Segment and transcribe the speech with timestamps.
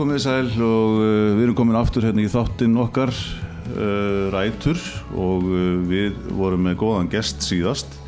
[0.00, 1.04] Komið sæl og uh,
[1.36, 4.78] við erum komin aftur hérna í þáttinn okkar uh, rætur
[5.12, 7.98] og uh, við vorum með góðan gest síðast.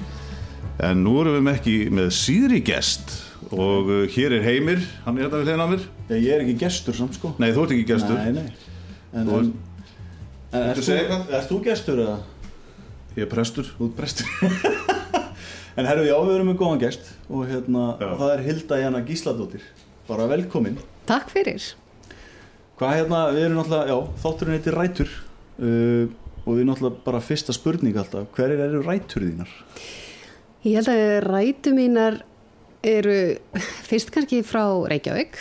[0.80, 3.12] En nú erum við með ekki með síðri gest
[3.52, 5.84] og uh, hér er Heimir, hann er hérna við hliðin á mér.
[6.14, 7.34] Ég er ekki gestur samt sko.
[7.36, 8.22] Nei, þú ert ekki gestur.
[8.22, 8.72] Nei, nei.
[9.12, 9.52] En, en,
[10.62, 12.16] en segja þú, ert þú gestur eða?
[13.18, 13.68] Ég er prestur.
[13.76, 14.32] Þú ert prestur.
[15.72, 18.10] En herru, já, við erum með góðan gest Og hérna, Já.
[18.10, 19.62] og það er Hilda Jana Gísladóttir.
[20.04, 20.76] Bara velkomin.
[21.08, 21.64] Takk fyrir.
[22.82, 25.10] Hvað hérna, við erum náttúrulega, já, þátturinn heitir Rætur
[25.62, 26.06] uh,
[26.42, 29.52] Og við náttúrulega bara fyrsta spurning alltaf Hverir eru rætur þínar?
[30.66, 32.16] Ég held að rætu mínar
[32.82, 33.14] eru
[33.86, 35.38] fyrst kannski frá Reykjavík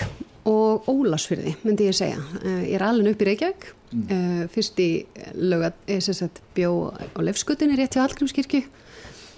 [0.50, 2.18] og Ólasfyrði, myndi ég segja.
[2.42, 4.48] Eh, Ég er alveg upp í Reykjavík, mm.
[4.54, 4.88] fyrst í
[5.38, 8.62] lögat, sagt, bjó á Lefskutinni rétt hjá Hallgrímskirkju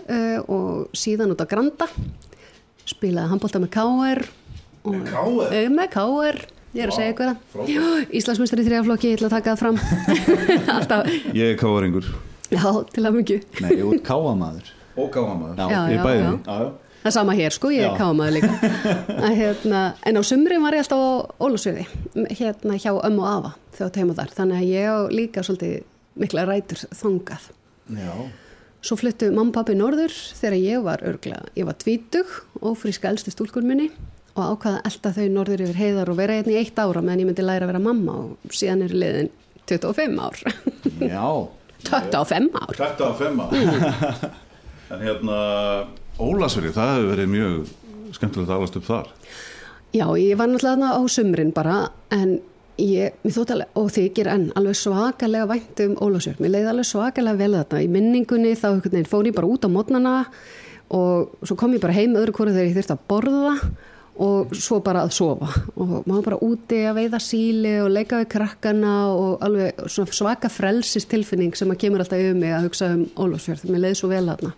[0.07, 1.89] eh, og síðan út á Granda,
[2.87, 4.23] spilaði handbólta með K.R.
[4.87, 5.55] og- Með KR?
[5.59, 6.39] Eh, Með K.R.
[6.73, 8.07] Ég er að segja eitthvað.
[8.17, 9.75] Íslandsmyndstari í þriðaflokki, ég ætla að taka það fram.
[10.75, 12.07] Alltaf, Ég er káaringur
[12.53, 13.37] já, til að mingju.
[13.61, 14.71] Nei, ég út káamaður.
[14.97, 15.59] Og káamaður.
[15.59, 16.31] Já, Já, Ég er já, bæði já.
[16.47, 16.71] Já, já.
[17.03, 17.95] Það er sama hér sko, ég er Já.
[17.99, 18.51] kámaður líka.
[19.27, 21.11] Að, hérna, En á sumri var ég alltaf á
[21.43, 21.83] Ólusviði
[22.39, 24.31] hérna hjá ömmu og afa þegar teima þar.
[24.37, 25.75] Þannig að ég líka svolítið
[26.23, 27.49] mikla rætur þangað.
[27.99, 28.13] Já,
[28.83, 33.07] Svo fluttu mamma og pappi norður þegar ég var örglega Ég var tvítug og fríska
[33.11, 33.89] elsti stúlkur minni
[34.33, 37.21] og ákvaða að elda þau norður yfir heiðar og vera hérna í eitt ára meðan
[37.21, 39.29] ég myndi læra að vera mamma og síðan er liðin
[39.69, 40.39] 25 ár.
[41.13, 41.27] Já.
[41.83, 42.77] 25 ár.
[42.79, 43.47] Þetta að femma
[44.93, 45.37] En hérna
[46.21, 47.69] Ólasverið, það hefur verið mjög
[48.13, 49.07] skemmtilegt að alast upp þar.
[49.93, 51.77] Já, ég var náttúrulega þarna á sumrin bara
[52.13, 52.35] en
[52.81, 56.89] ég, mér þótt alveg, og þykir enn alveg svakalega vænt um Ólafsjörn, mér leiði alveg
[56.89, 57.81] svakalega vel þarna.
[57.81, 58.69] Í minningunni, þá
[59.09, 60.13] fór ég bara út á mótnana
[60.93, 63.55] og svo kom ég bara heim öðru hvori þegar ég þurfti að borða
[64.21, 65.49] og svo bara að sofa.
[65.81, 71.07] Og maður bara úti að veiða síli og leika við krakkana og alveg svaka frelsis
[71.09, 74.27] tilfinning sem að kemur alltaf yfir mig að hugsa um Ólafsjörn, mér leiði svo vel
[74.29, 74.53] þarna.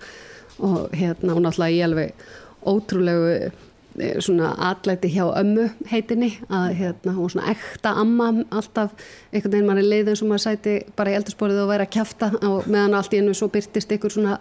[0.65, 2.27] Og hérna og náttúrulega ég alveg
[2.65, 8.91] ótrúlegu eh, svona atlæti hjá ömmu heitinni að hérna, hún svona ekta amma alltaf,
[9.31, 11.93] einhvern veginn mann er leið eins og maður sæti bara í eldursporið og væri að
[11.95, 14.39] kjafta og meðan allt í ennu svo byrtist einhver svona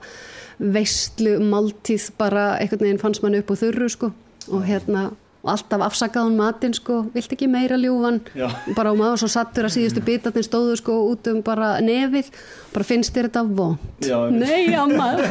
[0.59, 4.15] veistlu máltíð bara einhvern veginn fannst mann upp á þurru sko
[4.50, 5.10] og hérna
[5.44, 8.22] og alltaf afsakaðun matinn sko, vilt ekki meira ljúfan?
[8.32, 8.49] Já.
[8.77, 12.31] bara og maður svo sattur að síðustu bitarnir stóðu sko út um bara nefið.
[12.72, 15.12] Bara finnst þér þetta vond nei amma.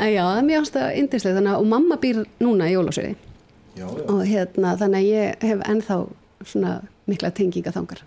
[0.00, 2.76] En já, það er mjög ástæða indislega þannig að og mamma býr núna í
[3.76, 5.96] já og hérna þannig að ég hef ennþá
[6.46, 6.70] svona
[7.10, 8.00] mikla tenginga þangar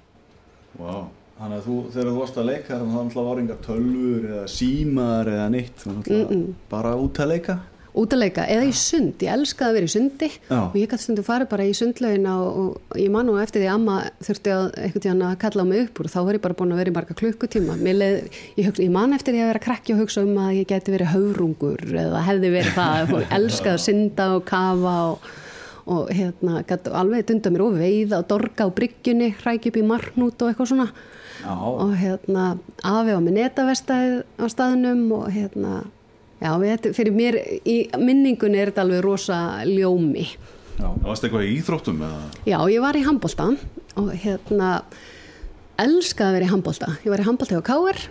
[0.79, 1.05] wow.
[1.33, 5.29] Þannig að þú, þegar þú varst að leika þá var alltaf áringar tölvur eða símar
[5.31, 5.73] eða neitt.
[5.81, 7.55] Þú náttúrulega bara út að leika
[7.93, 10.57] út að leika eða í sund, ég elskaði að vera í sundi Já.
[10.63, 12.55] og ég gæti stundu farið bara í sundlaugina og,
[12.89, 15.69] og ég man nú eftir því að amma þurfti að einhvern tíðan að kalla á
[15.69, 17.77] mig upp úr þá var ég bara búin að vera í marga klukkutíma.
[17.83, 18.17] Leið,
[18.57, 20.95] ég, hugsa, ég man eftir því að vera krakki og hugsa um að ég gæti
[20.95, 25.31] verið höfrungur eða hefði verið það, elskaði að synda og kafa og,
[25.93, 29.89] og hérna, gæti alveg dunda mér og veiða og dorga á bryggjunni, hrækja upp í
[29.93, 30.93] marnút og eitthvað svona.
[31.43, 32.53] Já, og hérna
[32.87, 35.83] afi var með netavestæð á staðnum og hérna
[36.43, 41.55] já, við, fyrir mér í minningunni er þetta alveg rosa ljómi já, varst eitthvað í
[41.59, 42.23] íþróttum eða?
[42.49, 43.49] já, ég var í handbolta
[43.99, 44.73] og hérna
[45.81, 48.01] elskaði að vera í handbolta ég var í handbolta hjá Káar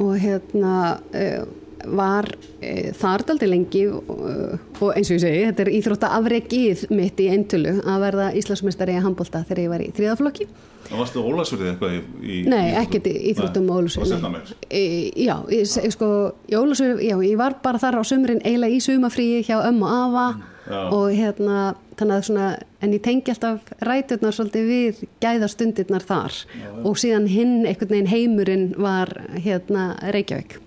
[0.00, 0.74] og hérna
[1.12, 1.42] uh,
[1.86, 6.84] var uh, þar daldi lengi uh, og eins og ég segi, þetta er íþrótta afregið
[6.94, 10.48] mitt í eintölu að verða Íslandsmeistari í handbolta þegar ég var í þriðaflokki
[10.90, 14.48] Það varstu Ólasverið eitthvað í, í Nei, ekkert í íþróttum og seinna meir.
[14.66, 16.08] Já, ég, se- sko,
[16.50, 20.00] í Ólusvík, já, ég var bara þar á sumrin eiginlega í sumafríi hjá ömmu og
[20.08, 20.24] afa
[20.70, 20.80] Já.
[20.94, 21.60] og hérna,
[21.98, 22.48] þannig að svona,
[22.82, 26.36] en ég tengi alltaf ræturnar svolítið við gæðastundirnar þar
[26.86, 30.58] og síðan hinn, einhvern veginn heimurinn var hérna Reykjavík.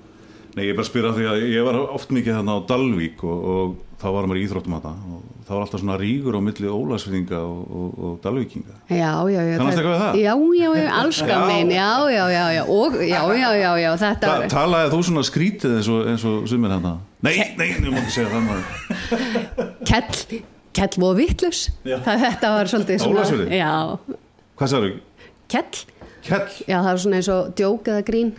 [0.54, 3.24] Nei, ég er bara að spyrja því að ég var oft mikið þarna á Dalvík
[3.26, 6.36] og, og þá var maður í íþróttum að það og það var alltaf svona rígur
[6.38, 9.56] á milli Ólasverðinga og, og, og Dalvíkinga Já, já, já.
[9.58, 10.20] Kannast eitthvað við það?
[10.22, 14.30] Já, já, já, allskar minn, já, já, já, já, og, já, já, já, já, þetta
[14.36, 16.94] Ta Talaði þú svona skrítið eins og, eins og sumir hérna?
[17.26, 20.42] Nei, nei, ég má ekki segja það maður Kell,
[20.78, 23.50] kell og vittlus, þetta var svolítið svona, Ólafsfirði?
[23.58, 23.74] já,
[24.62, 24.96] Hvað sagður?
[25.50, 25.84] kell,
[26.24, 26.48] Kjell?
[26.70, 28.30] Já, það er svona eins og djók eða grín.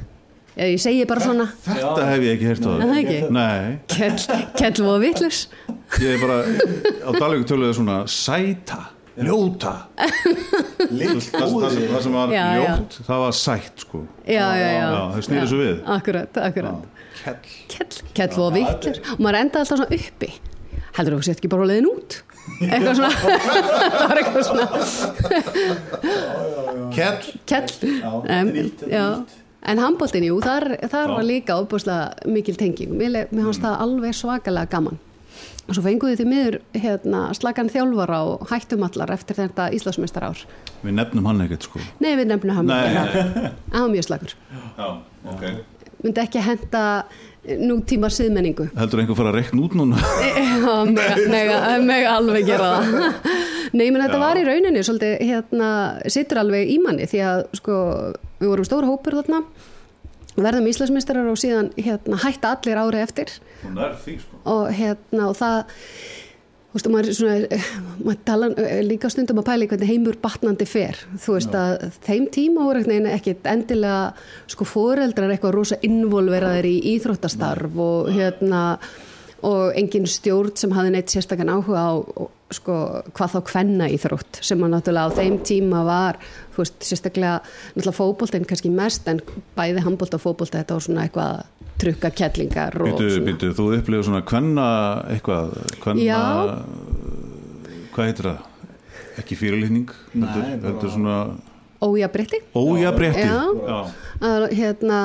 [0.55, 3.17] Já, ég segi bara svona, Þetta hef ég ekki heyrt á Er það ekki?
[3.35, 5.39] Nei, kell, og vittlus.
[5.99, 6.37] ég er bara
[7.03, 8.79] á Dalvík töluðu svona sæta,
[9.19, 9.73] ljóta
[10.95, 12.63] Lill það, það, það sem var Já, já.
[12.63, 14.87] ljótt, það var sætt sko Já, já, já.
[14.87, 16.79] Já, þau snýra svo við Akkurat, akkurat.
[17.25, 18.99] Kell, kell og vittlus.
[19.15, 20.31] Og maður enda alltaf svona uppi.
[20.95, 22.11] Heldur þú að þú sett ekki bara á leiðin út?
[22.61, 23.13] eitthvað svona
[23.99, 24.67] það var eitthvað svona
[26.95, 29.07] Kell kell Já, Em, nýtt, já.
[29.65, 32.95] En handbóltin, jú, þar, þar var líka óbúslega mikil tenging.
[32.99, 35.01] Mér, mér fannst það alveg svakalega gaman.
[35.65, 40.43] Og svo fenguðu því miður hérna, slagan þjálfara og hættum allar eftir þetta Íslandsmeistar ár
[40.85, 41.81] Við nefnum hann ekkert sko.
[42.05, 42.99] Nei, við nefnum hann nei.
[43.73, 44.35] hann var mjög slagur
[44.77, 44.89] Já,
[45.33, 45.47] ok.
[46.05, 46.83] Myndi ekki henda
[47.45, 48.69] nútíma siðmenningu.
[48.77, 50.01] Heldur einhver fara að reikna út núna?
[50.37, 53.33] Já, mega, mega, mega alveg gera það.
[53.77, 55.69] Nei, menn þetta var í rauninni svolítið, hérna,
[56.13, 57.79] sittur alveg í manni því að, sko,
[58.45, 59.43] við vorum stóra hópur þarna,
[60.35, 63.33] verðum Íslandsmeistarar og síðan, hérna, hætta allir ári eftir.
[63.65, 64.43] Því sko.
[64.55, 65.61] Og hérna, og það
[66.75, 67.59] þú veist, maður, svona,
[68.03, 72.27] maður tala eh, líka stundum að pæla hvernig heimur batnandi fer, þú veist að þeim
[72.35, 72.83] tíma voru
[73.15, 74.13] ekkit endilega
[74.51, 78.65] sko foreldrar eitthvað rosa involveraðir í íþróttastarf og hérna
[79.45, 81.93] og engin stjórn sem hafði neitt sérstakann áhuga á
[82.55, 82.75] sko,
[83.17, 86.19] hvað þá kvenna íþrótt sem að náttúrulega á þeim tíma var
[86.55, 87.41] þú veist, sérstaklega
[87.75, 89.21] náttúrulega fótboltinn kannski mest en
[89.59, 91.43] bæði handbolt og fótbolt þetta var svona eitthvað
[91.83, 94.67] trukka kettlingar og Býtu, býtu, þú upplifir svona hvenna
[95.17, 96.21] eitthvað, hvenna Já.
[97.95, 98.51] hvað heitir það?
[99.23, 101.17] Ekki fyrirlýning bara- heldur svona
[101.85, 103.43] ójabrytti ójabrétti Já.
[103.69, 103.81] Já.
[104.21, 105.01] að hérna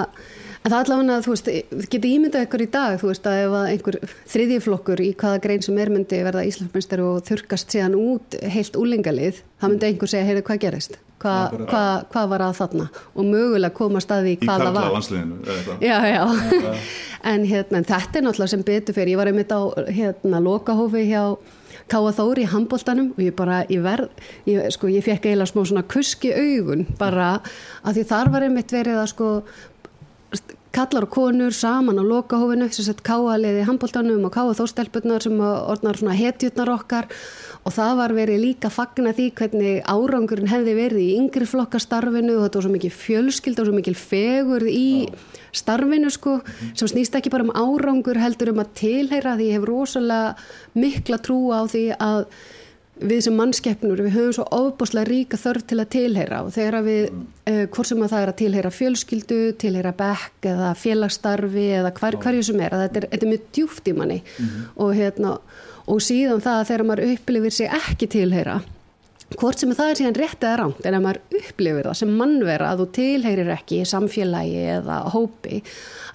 [0.64, 1.52] en það allavega þú veist,
[1.90, 4.00] getið ímyndað ykkur í dag þú veist að ef einhver
[4.34, 9.44] þriðjiflokkur í hvaða grein sem er myndi verða Íslandsmyndstar og þurkast síðan út heilt úlingalið,
[9.62, 12.84] það myndi einhver segja heyrðu hvað gerist, Hva, hvað, hvað var að þarna?
[13.12, 15.08] Og mögulega koma staði í hvað það karla var.
[15.20, 15.82] eða eitthvað.
[15.84, 16.78] Já, já,
[17.34, 19.62] en hérna, en þetta er náttúrulega sem betur fyrir, ég var einmitt á
[19.92, 21.24] hérna, lokahófi hjá
[21.90, 24.10] Káa Þóri í handbóltanum og ég bara, ég verð,
[24.48, 27.40] ég, sko, ég fekk eiginlega smá svona kuski augun bara
[27.82, 29.30] að því þar var einmitt verið að sko
[30.76, 35.40] kallar og konur saman á lokahófinu sem sett Káa liði handbóltanum og Káa Þórstelpurnar sem
[35.42, 37.10] orðnar svona hetjutnar okkar.
[37.66, 42.46] Og það var verið líka fagna því hvernig árangurinn hefði verið í yngri flokkastarfinu og
[42.46, 44.92] þetta var svo mikið fjölskyld og svo mikil fegurð í
[45.56, 46.38] starfinu sko
[46.78, 51.20] sem snýst ekki bara um árangur heldur um að tilheyra því ég hef rosalega mikla
[51.26, 52.26] trú á því að
[53.00, 57.04] við sem mannskeppnur við höfum svo ofbúslega ríka þörf til að tilheyra og þegar við
[57.10, 62.20] uh, hvort sem að það er að tilheyra fjölskyldu tilheyra bekk eða félagsstarfi eða hver,
[62.24, 64.20] hverju sem er þetta er, þetta er mjög djúft í manni.
[64.76, 65.38] Og, hérna,
[65.88, 68.60] og síðan það að þegar maður upplifir sig ekki tilheyra
[69.38, 72.72] hvort sem það er síðan rétt eða rámt en ef maður upplifir það sem mannvera
[72.72, 75.60] að þú tilheyrir ekki í samfélagi eða hópi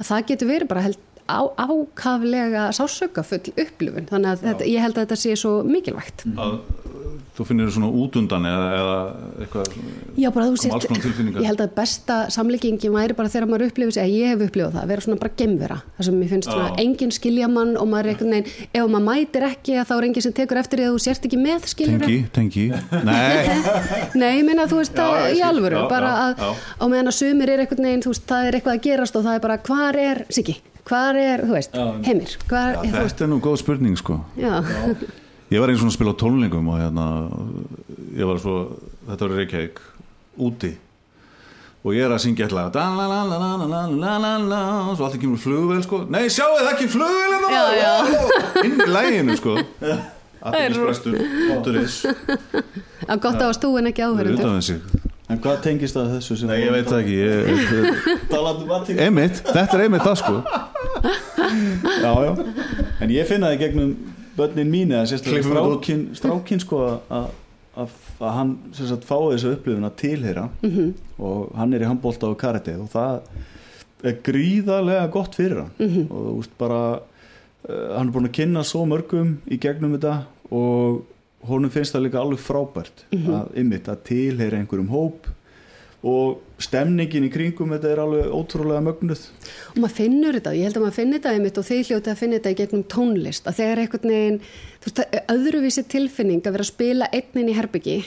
[0.01, 4.09] að það getur verið bara held ákaflega sásökafull upplifun.
[4.11, 6.27] Þannig að þetta, ég held að þetta sé svo mikilvægt.
[6.35, 6.59] Að
[7.35, 8.99] þú finnir svona útundan eða, eða
[9.43, 9.71] eitthvað
[10.23, 11.43] Já, bara þú konar tilfinningar.
[11.43, 14.77] ég held að besta samlíkingin væri bara þegar maður upplifir sig að ég hef upplifað
[14.77, 16.77] það, að vera svona bara gemvera það sem mér finnst svona Já.
[16.85, 20.07] engin skilja mann og maður er einhvern veginn, ef maður mætir ekki að þá er
[20.09, 22.67] engin sem tekur eftir því að þú sért ekki með skiljur tengi, tengi.
[23.09, 23.59] Nei,
[24.21, 27.11] Nei, ég meina þú veist Já, að ég í alvöru, Já, bara að á meðan
[27.11, 29.45] að sumir er einhvern veginn, þú veist, það er eitthvað að gerast og það er
[29.49, 30.57] bara, hvar er, Siggi,
[30.89, 31.85] hvar er, þú veist, Já.
[32.07, 32.93] heimir, hvar, þú?
[32.93, 34.21] veist, þetta er nú góð spurning sko.
[34.39, 34.55] Já,
[35.53, 37.07] ég var einu svona að spila á tónlingum og hérna
[38.15, 38.57] ég var svo,
[39.11, 39.85] þetta var Reykjavík
[40.45, 40.73] úti.
[41.85, 42.65] Og ég er að syngja eitthvað
[44.89, 46.05] og svo allt kemur flugvél sko.
[46.09, 46.89] Nei sjáu það ekki
[47.77, 47.95] já.
[48.65, 49.59] inn í læginu sko.
[50.45, 51.15] Aðeinsprestur
[51.55, 52.03] óturis
[53.09, 54.81] að gott á að stúin ekki áhverjum
[55.33, 57.15] En hvað tengist það þessu nei ég veit það ekki
[59.09, 60.35] um þetta er einmitt það sko
[61.05, 62.35] Já, já
[63.01, 63.95] En ég finna það í gegnum
[64.37, 66.81] börnin mín eða strákin, strákin sko
[67.11, 67.31] að
[67.75, 70.93] að að hann sem sagt fái þessu upplifun að tilheyra Mhm.
[71.19, 73.21] og hann er í handbólta og karate og það
[74.05, 76.07] er gríðarlega gott fyrir hann Mhm.
[76.11, 76.81] og þú veist bara
[77.69, 81.03] uh, hann er búin að kynna svo mörgum í gegnum þetta og
[81.49, 83.31] honum finnst það líka alveg frábært Mhm.
[83.35, 85.27] að ymmit að tilheyra einhverjum hóp
[86.05, 89.23] og stemningin í kringum þetta er alveg ótrúlega mögnuð.
[89.73, 92.21] Og maður finnur þetta, ég held að maður finnir þetta einmitt og þið hljótið að
[92.21, 94.37] finna þetta í gegnum tónlist að þegar einhvern veginn,
[94.85, 97.99] þú veist, er öðruvísi tilfinning að vera að spila einnin í herbyggi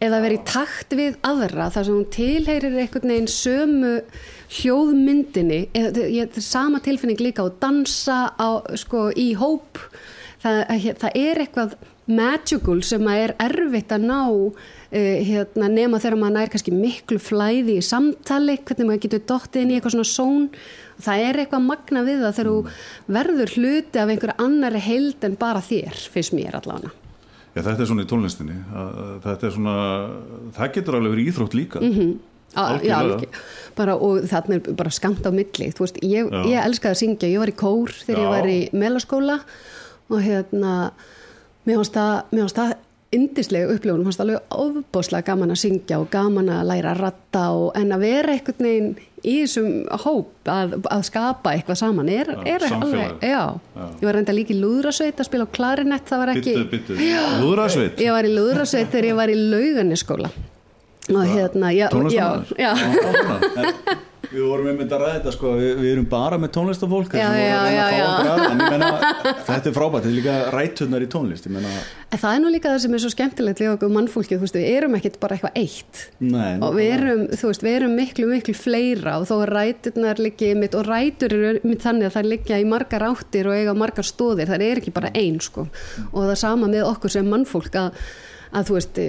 [0.00, 3.92] eða vera í takt við aðra þar sem hún tilheyrir einhvern veginn sömu
[4.60, 9.82] hljóðmyndinni eða er sama tilfinning líka að dansa á, sko, í hóp.
[10.40, 10.62] Það,
[11.02, 11.74] það er eitthvað
[12.10, 14.20] magical sem að er erfitt að ná
[14.90, 19.70] hérna, nema þegar maður nær kannski miklu flæði í samtali, hvernig maður getur dottið inn
[19.70, 20.48] í eitthvað svona són
[21.00, 25.36] það er eitthvað magna við það þegar þú verður hluti af einhverju annari heild en
[25.40, 26.90] bara þér, finnst mér allavega
[27.50, 28.58] Já, þetta er svona í tónlistinni
[29.24, 29.76] þetta er svona,
[30.58, 32.18] það getur alveg verið íþrótt líka Mm.
[32.50, 32.98] A, já, Algjörlega.
[32.98, 33.34] alveg,
[33.78, 36.40] bara, og þarna er bara skamt á milli veist, ég, Já.
[36.50, 38.24] ég elskaði að syngja ég var í kór þegar Já.
[38.26, 39.36] ég var í melaskóla
[40.10, 40.72] og hérna
[41.62, 41.94] mér fannst
[42.58, 42.74] það
[43.10, 47.72] indislega upplifun, fannst alveg ofbóðslega gaman að syngja og gaman að læra að ratta og
[47.78, 48.90] en að vera einhvern veginn
[49.20, 49.72] í þessum
[50.04, 53.40] hóp að, að skapa eitthvað saman er, Já, er alveg, já.
[53.74, 53.88] Já.
[54.00, 57.00] ég var reynda líka í lúðrasveit að spila á klarinett, það var ekki Byttu, byttu,
[57.42, 58.00] lúðrasveit?
[58.06, 60.30] Ég var í lúðrasveit þegar ég var í lauganiskóla
[61.10, 62.70] og hérna, já, já, já,
[64.28, 67.60] Við vorum einmitt að ræða þetta sko, við, við erum bara með tónlistafólk Já, já,
[67.72, 67.86] já,
[68.20, 68.90] að, en ég meina,
[69.48, 71.72] þetta er frábært, þetta er líka rætunar í tónlist, ég meina,
[72.10, 74.58] En það er nú líka það sem er svo skemmtilegt við okkur mannfólkið, þú veist,
[74.60, 76.02] við erum ekkert bara eitthvað eitt.
[76.20, 80.22] Nei, og við erum, þú veist, við erum miklu, miklu fleira og þó að ræturnar
[80.22, 83.76] liggi mitt og rætur eru mitt þannig að það liggja í margar áttir og eiga
[83.78, 85.68] margar stóðir, það er ekki bara ein, sko.
[86.10, 88.02] Og það sama með okkur sem mannfólk að,
[88.50, 89.00] að þú veist,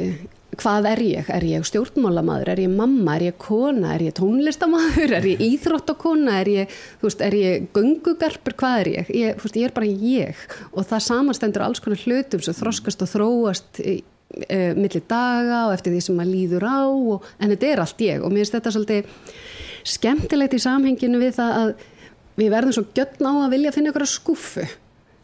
[0.60, 1.30] hvað er ég?
[1.32, 2.52] Er ég stjórnmálamaður?
[2.54, 3.16] Er ég mamma?
[3.16, 3.94] Er ég kona?
[3.96, 5.16] Er ég tónlistamaður?
[5.20, 6.40] Er ég íþróttakona?
[6.42, 8.56] Er ég, veist, er ég göngugarpur?
[8.60, 9.12] Hvað er ég?
[9.16, 10.42] Ég, veist, ég er bara ég
[10.72, 14.02] og það samanstendur alls konar hlutum sem þroskast og þróast e,
[14.78, 18.22] milli daga og eftir því sem maður líður á og, en þetta er allt ég
[18.22, 19.18] og mér finnst þetta svolítið
[19.92, 21.74] skemmtilegt í samhenginu við það að
[22.40, 24.68] við verðum svo gjötn á að vilja finna ykkur að skúfu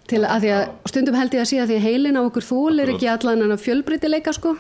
[0.08, 3.10] til að því að stundum held ég að að því heilin á okkur þólir ekki
[3.12, 4.56] allan en að fjölbreytileika sko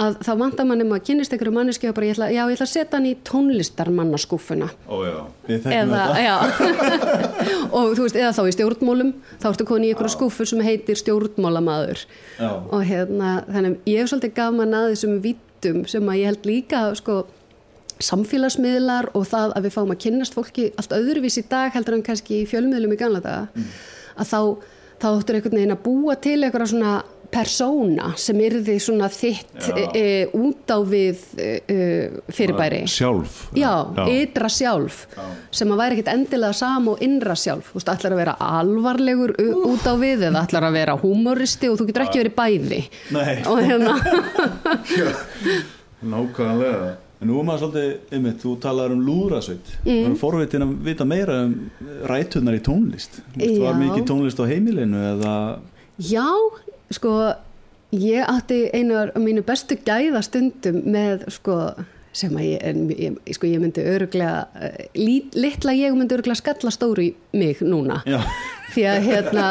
[0.00, 2.56] að þá vantar mann um að kynist einhverju manneski og bara ég ætla, já, ég
[2.56, 4.70] ætla að setja hann í tónlistarmannaskúfuna
[5.46, 6.34] eða, já.
[7.76, 10.98] Og þú veist, eða þá í stjórnmálum þá ertu koni í einhverju skúfu sem heitir
[10.98, 12.04] stjórnmálamaður.
[12.40, 12.50] Já.
[12.50, 16.84] og hérna, þannig ég hef svolítið gaman að þessum vittum sem að ég held líka
[16.98, 17.22] sko
[18.02, 22.06] samfélagsmiðlar og það að við fáum að kynnast fólki allt öðruvís í dag heldur en
[22.06, 23.46] kannski í fjölmiðlum í gamla daga
[24.18, 24.40] að þá,
[24.98, 26.94] þá áttur einhvern veginn að búa til einhverja svona
[27.32, 29.76] persóna sem yrði svona þitt Já.
[29.94, 30.04] e,
[30.36, 31.50] út á við e,
[32.34, 33.72] fyrirbæri Sjálf Já,
[34.10, 35.04] ytra sjálf
[35.54, 39.34] sem að væri ekkit endilega sam og innra sjálf þú veist, ætlar að vera alvarlegur
[39.38, 39.54] uh.
[39.72, 42.82] út á við eða ætlar að vera humoristi og þú getur ekki verið bæði
[43.14, 43.34] Nei.
[43.48, 43.96] og hérna
[46.14, 49.86] Nákvæmlega En nú er maður svolítið, einmitt, þú talar um lúðrasveit mm.
[49.86, 51.54] Það er forvitin að vita meira um
[52.10, 53.78] rætunar í tónlist Þú Var Já.
[53.80, 55.36] mikið tónlist á heimilinu eða
[56.02, 56.26] Já,
[56.92, 57.14] sko
[57.94, 61.58] ég átti einu af mínu bestu gæðastundum með sko
[62.14, 64.44] sem að ég, ég, sko, ég myndi öruglega
[64.94, 68.02] lít, litla ég myndi öruglega skalla stóru í mig núna.
[68.06, 68.20] Já.
[68.74, 69.48] því að hérna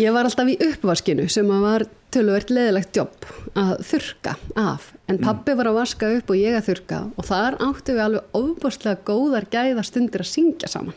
[0.00, 4.90] ég var alltaf í uppvaskinu sem að var töluvert leðilegt jobb að þurka af.
[5.08, 8.40] En pabbi var að vaska upp og ég að þurka og þar áttu við alveg
[8.40, 10.96] ofbúrslega góðar gæðastundir að syngja saman.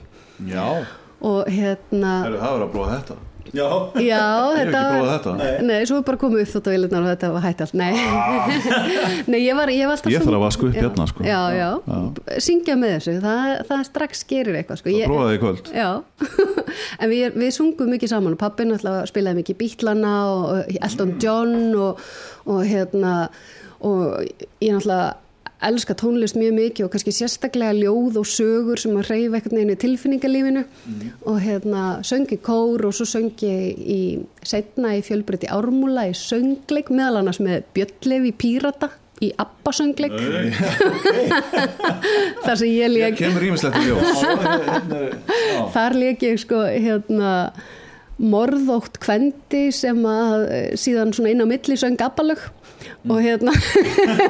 [0.50, 0.65] Já,
[1.24, 3.20] og hérna Það var að bróða þetta
[3.51, 3.67] já,
[4.00, 4.19] Já,
[4.53, 5.33] Ég hef þetta ekki prófað þetta.
[5.39, 5.65] Nei.
[5.67, 7.91] Nei, svo er bara komið upp þótt að vilja og þetta var hætt allt Nei,
[9.33, 10.81] Nei ég var, ég var alltaf Ég þarf að vaska upp Já.
[10.85, 11.25] hérna, sko.
[11.27, 12.38] Já, já, Já.
[12.47, 14.89] syngja með þessu Það, það strax gerir eitthvað sko.
[14.89, 15.89] Það Ég- prófaði í kvöld Já,
[17.01, 21.13] en við, við sungum mikið saman og pappi náttúrulega spilaði mikið Bítlana og og Elton
[21.23, 22.00] John og,
[22.50, 23.13] og hérna
[23.83, 24.23] og
[24.63, 25.13] ég náttúrulega
[25.67, 29.74] elska tónlist mjög mikið og kannski sérstaklega ljóð og sögur sem að reyfa einhvern veginn
[29.74, 30.63] í tilfinningalífinu.
[31.29, 34.01] Og hérna söngi kór og svo söngi í
[34.43, 38.89] setna í fjölbrytti ármúla í söngleik meðal annars með Björnleif í Pírata
[39.24, 40.15] í Abba söngleik.
[42.46, 42.91] Þar sem ég
[43.88, 43.93] já.
[45.75, 47.53] þar leik ég sko hérna
[48.22, 52.43] morðótt kvendi sem að eh, síðan svona inn á milli söng abbalög
[53.10, 53.53] og hérna.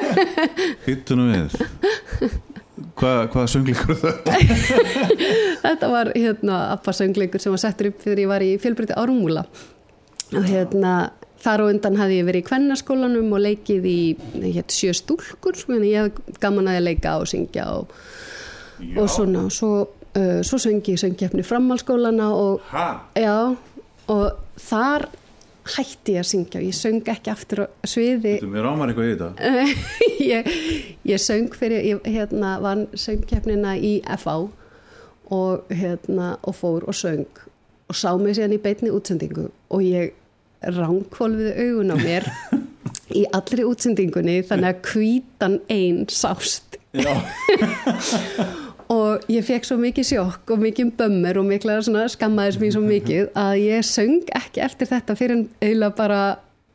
[0.86, 1.58] Hittu nú við.
[2.98, 4.38] Hva sönglíkur þetta?
[5.64, 9.44] þetta var hérna abbasöngleikur sem var settur upp þegar ég var í fjölbrytti árumúla
[10.34, 10.94] og hérna
[11.44, 13.98] þar og undan hafði ég verið í kvennaskólanum og leikið í
[14.54, 17.92] hétt, sjö stúlkur sko, en ég hef gaman að leika og syngja og,
[18.96, 19.44] og svona.
[19.44, 19.72] Og svo,
[20.16, 22.88] uh, svo söngi ég söngjefni framhalskólana og Ha?
[23.18, 23.56] Já,
[24.12, 25.08] og þar
[25.74, 28.34] hætti ég að syngja og ég söng ekki aftur á sviði.
[28.42, 29.54] Þú mér ámar eitthvað í þetta?
[30.24, 30.50] Ég,
[31.08, 34.36] ég söng fyrir ég hérna, vann söngkeppnina í FA
[35.32, 37.28] og, hérna, og fór og söng
[37.88, 40.14] og sá mig síðan í beinni útsendingu og ég
[40.64, 42.28] ránkvolfiði augun á mér
[43.20, 46.78] í allri útsendingunni þannig að kvítan einn sást.
[46.94, 47.12] Já,
[48.92, 51.78] og ég fekk svo mikið sjokk og mikið bömmur og mikla
[52.12, 56.20] skammaðis mér svo mikið að ég söng ekki eftir þetta fyrir eiginlega bara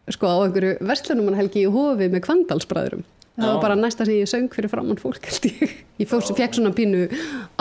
[0.10, 3.04] sko á einhverju verslunumann helgi í hofi með kvandalsbræðurum
[3.39, 3.51] það Já.
[3.54, 7.06] var bara næsta sem ég söng fyrir framann fólk ég, ég fór, fekk svona pínu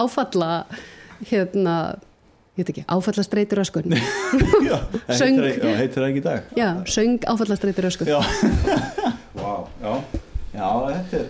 [0.01, 0.65] áfalla
[1.29, 1.75] hérna
[2.59, 3.93] ég veit ekki, áfallastreitur öskun.
[5.19, 5.37] Söng.
[5.39, 5.61] Heitir,
[5.95, 6.49] það- ekki í dag?
[6.59, 8.19] Já, söng áfallastreitur öskun Já,
[9.39, 9.53] Vá,
[9.83, 9.93] já.
[10.57, 11.29] Já þetta er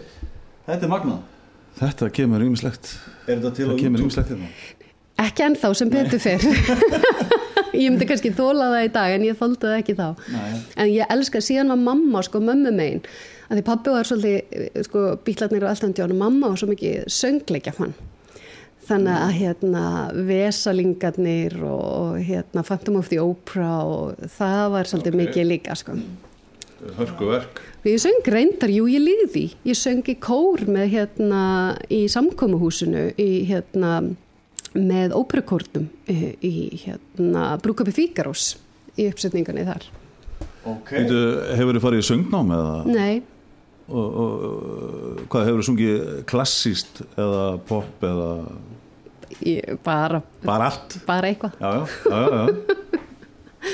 [0.68, 1.37] Þetta er magnað
[1.78, 2.92] Þetta kemur ímislegt
[3.28, 4.04] Er þetta til kemur YouTube?
[4.08, 4.50] ímislegt hérna.
[5.18, 6.44] Ekki ennþá sem betur fyrr
[7.78, 10.06] ég myndi kannski þóla það í dag en ég þóldi það ekki þá.
[10.34, 10.60] Nei.
[10.76, 13.02] en ég elska, síðan var mamma sko mömmu megin,
[13.48, 17.74] að því pabbi var svolítið sko bílarnir og allt og mamma var svo mikið söngleikja
[17.76, 17.94] fann.
[18.88, 19.82] Þannig að hérna
[20.30, 25.20] vesalingarnir og, og hérna Phantom of the Opera og það var svolítið Ok.
[25.26, 25.98] mikið líka sko
[26.98, 29.42] hörkuverk Ég söng reyndar, jú ég líði því.
[29.70, 31.42] Ég söng í kór með hérna
[31.94, 34.00] í samkomuhúsinu í hérna
[34.74, 38.56] með óperukórnum í, hérna Brúkapi Fíkarós
[38.98, 39.86] í uppsetningunni þar.
[40.68, 40.92] Ok.
[40.92, 41.22] Veitu,
[41.56, 43.22] hefur þið farið í söngnám eða Nei,
[43.88, 48.30] og, og, hvað hefur þið sungið klassíst eða pop eða
[49.46, 51.56] ég, bara, bara allt bara eitthvað.
[51.62, 53.04] já, já, já, já, já.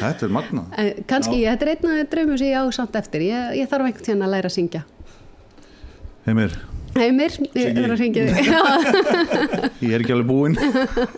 [0.00, 2.96] þetta er magna En Kanski, ég, þetta er einn af draumum sem ég á samt
[3.00, 3.24] eftir.
[3.26, 4.84] Ég, ég þarf einhvern tíðan að læra að syngja.
[6.26, 6.56] heimir,
[6.94, 8.48] Heimir, ég er að syngja þig.
[8.54, 8.60] Já,
[9.82, 10.58] ég er ekki alveg búinn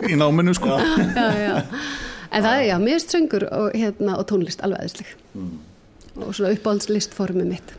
[0.09, 1.53] í náminu sko já, já.
[2.27, 5.11] En það er, já, mér er söngur og, hérna, og tónlist alveg aðeinsleg.
[6.17, 7.75] Og svona uppáhaldslistformið mitt.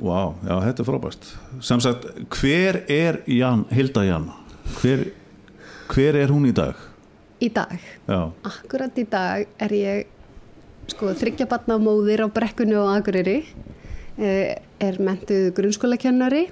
[0.00, 1.30] Vá, já, þetta er frábært
[1.64, 2.06] sem sagt,
[2.40, 4.28] hver er Jan, Hilda Jan
[4.80, 5.02] hver,
[5.92, 6.78] hver er hún í dag
[7.40, 7.76] Í dag.
[8.06, 10.06] já, Akkurat í dag er ég
[10.90, 13.44] sko þryggja batna móðir á brekkunni og akureyri.
[14.20, 16.48] Eh, er mentuð grunnskólakennari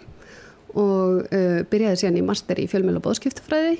[0.77, 3.79] og uh, byrjaði síðan í master í fjölmjöla bóðskiptafræði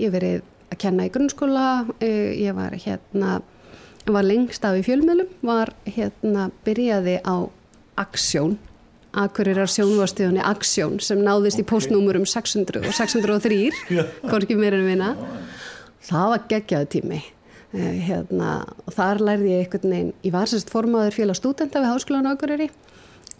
[0.00, 3.40] ég verið að kenna í grunnskóla uh, ég var hérna
[4.06, 7.48] var lengst af í fjölmjölum var hérna byrjaði á
[7.98, 8.58] Aksjón
[9.16, 15.14] Akureyrar sjónvastíðunni Aksjón sem náðist í postnúmurum 600 og 603 hvorki meira en vinna
[16.06, 17.20] það var geggjaðu tími.
[17.76, 18.50] Uh, hérna,
[18.86, 22.68] og þar lærði ég einhvern veginn, ég var sérst formaður félag stúdenta við Háskólan Akureyri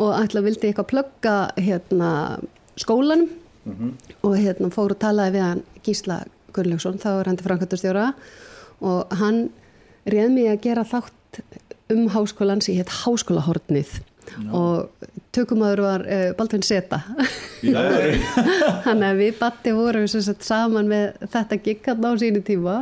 [0.03, 2.11] og ætla vildi eitthvað plugga hérna,
[2.77, 3.31] skólanum.
[4.23, 6.19] Og hérna, fór og talaði við hann Gísla
[6.55, 8.11] Gunnlaugsson, þá er hann til Frankværtustjóra
[8.87, 9.49] og hann
[10.07, 11.41] réð mig að gera þátt
[11.93, 12.93] um háskólan sem hétt
[14.27, 17.03] Háskólahornið og tökumadur var uh, Baldvin Seta.
[18.87, 22.77] Þannig að við batti vorum saman með þetta giggarn á sínu tíma.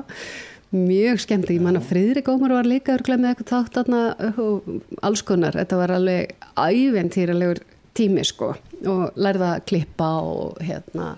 [0.74, 4.64] Mjög skemmt ég manna Friðrik Ómar var líka örglega með eitthvað þátt og
[5.06, 7.60] alls konar, þetta var alveg æventýralegur
[7.94, 8.54] tími sko.
[8.82, 11.14] Og lærða að klippa og hérna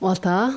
[0.00, 0.56] og allt það.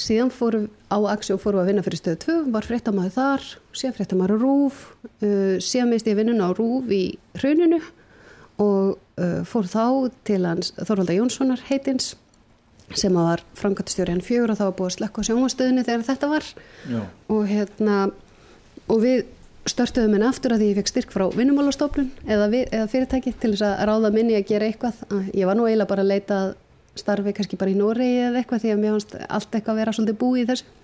[0.00, 4.40] Síðan fórum á Axjó fórum að vinna fyrir stöðu 2, var fréttamaður þar síðan fréttamaður
[4.40, 4.78] Rúf
[5.20, 7.02] uh, síðan misti ég vinnuna á Rúf í
[7.36, 7.80] hruninu
[8.60, 9.84] og uh, fór þá
[10.28, 12.14] til hans Þorvalda Jónssonar heitins
[12.98, 16.30] sem var framkvæmtastjóri hann fjögur og það var búið að slekka á sjónvastöðinu þegar þetta
[16.30, 16.48] var.
[16.90, 17.02] Já.
[17.30, 17.98] og hérna
[18.90, 19.20] og við
[19.70, 23.66] störtuðum henni aftur að því ég fekk styrk frá vinnumálastofnun eða, eða fyrirtæki til þess
[23.68, 25.04] að ráða minni að gera eitthvað.
[25.36, 26.40] Ég var nú eiginlega bara að leita
[26.98, 29.96] starfi kannski bara í Noregi eða eitthvað því að mér fannst allt eitthvað að vera
[29.96, 30.76] svolítið búið í þessu.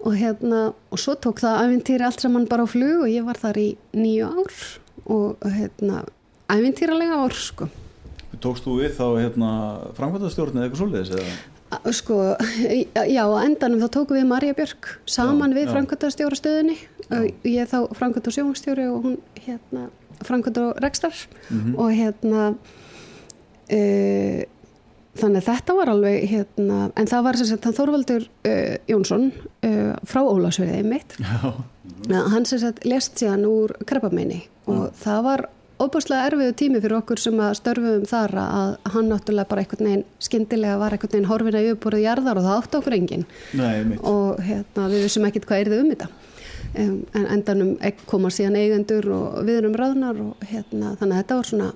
[0.00, 3.40] Og hérna og svo tók það æfintýri allt saman bara á flug og ég var
[3.40, 4.60] þar í nýju ár
[5.10, 6.04] og hérna
[6.56, 7.68] æfintýralega ár sko
[8.40, 9.48] Tókst þú við þá hérna
[9.98, 10.80] framkvæmtastjórn eða eitthvað
[11.18, 11.32] eða?
[11.70, 12.14] A- Sko,
[13.06, 15.72] já, endanum þá tókum við Marja Björk saman Já, við já.
[15.74, 16.76] framkvæmtastjóra stöðinni
[17.44, 19.84] ég er þá framkvæmt og sjónstjóri og hún hérna
[20.26, 21.14] framkvæmt og rekstar
[21.50, 21.74] Mhm.
[21.78, 22.54] og hérna
[23.70, 24.46] e,
[25.20, 28.54] þannig þetta var alveg hérna, en það var sem sagt Þorvaldur e,
[28.90, 29.30] Jónsson
[29.62, 29.70] e,
[30.08, 31.54] frá Ólasverðið mitt Já.
[32.32, 35.46] Hann sem sagt lest síðan úr krabbameini og það var
[35.80, 40.06] óbúslega erfiðu tími fyrir okkur sem að störfum þar að hann náttúrulega bara einhvern veginn
[40.22, 43.28] skyndilega var einhvern veginn horfin að yfirborðið jarðar og það átti okkur enginn.
[43.58, 46.10] Nei, og hérna, við vissum ekkert hvað er þið um þetta.
[46.70, 47.70] Um, en endanum
[48.06, 51.70] koma síðan eigendur og við erum ráðnar og hérna, þannig að þetta var svona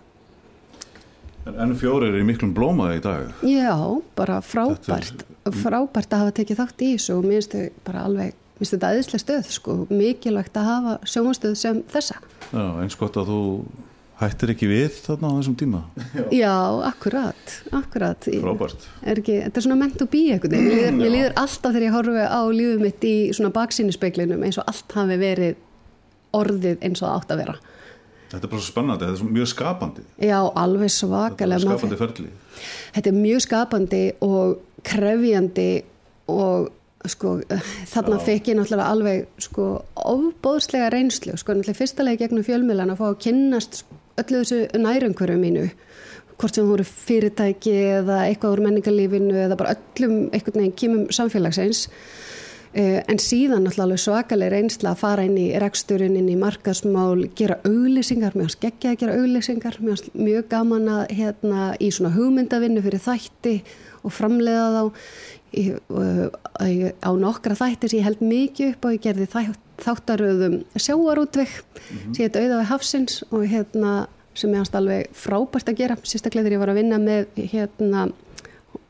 [1.45, 3.29] en fjóri er í miklum blóma í dag.
[3.45, 3.77] Já,
[4.17, 8.31] bara frábært frábært að hafa tekið þátt í þessu og mér finnst þau bara alveg
[8.33, 12.21] mér finnst þetta aðeinslega stöð sko, mikilvægt að hafa sjónastöð sem þessa.
[12.49, 13.41] Já, eins gott að þú
[14.25, 15.81] hættir ekki við þarna á þessum tíma
[16.43, 16.53] Já,
[16.89, 18.27] akkurat, akkurat.
[18.29, 20.57] Frábært ekki, þetta er svona ment to be eitthvað.
[20.57, 24.59] Mér líður, mér líður alltaf þegar ég horfi á lífið mitt í svona baksýnispeglinum eins
[24.63, 25.57] og allt hafi verið
[26.35, 27.57] orðið eins og það átt að vera.
[28.35, 31.67] þetta er bara svo spennandi, þetta er mjög skapandi Já, alveg þetta er svakalega.
[31.69, 32.31] Skapandi ferli
[32.95, 34.57] Þetta er mjög skapandi og
[34.89, 35.69] krefjandi
[36.35, 36.73] og
[37.11, 37.35] sko,
[37.93, 38.25] þarna Já.
[38.27, 39.67] fekk ég náttúrulega alveg sko
[40.09, 43.83] ofbóðslega reynslu, sko náttúrulega fyrsta leið gegnum fjölmiðlan að fá að kynnast
[44.23, 45.69] öllu þessu nærumhverju mínu
[46.35, 51.87] hvort sem voru fyrirtæki eða eitthvað úr menningarlífinu eða bara öllum einhvern veginn kýmum samfélagsins
[52.75, 57.61] Uh, en síðan náttúrulega svakaleg reynsla að fara inn í reksturinn, inn í markasmál, gera
[57.69, 63.05] auglýsingar, mjög skeggja að gera auglýsingar, mjög, mjög gaman að hérna í svona hugmyndavinnu fyrir
[63.05, 63.53] þætti
[64.03, 65.05] og framleiða þá.
[65.55, 65.65] Í,
[66.67, 71.55] í, á nokkra þætti sem ég held mikið upp og ég gerði þætt, þáttaröðum sjáarútveg
[71.89, 73.95] sem heit auða við hafsins og hérna
[74.35, 75.97] sem er hans alveg frábært að gera.
[76.03, 78.07] Sérstaklega þegar ég var að vinna með hérna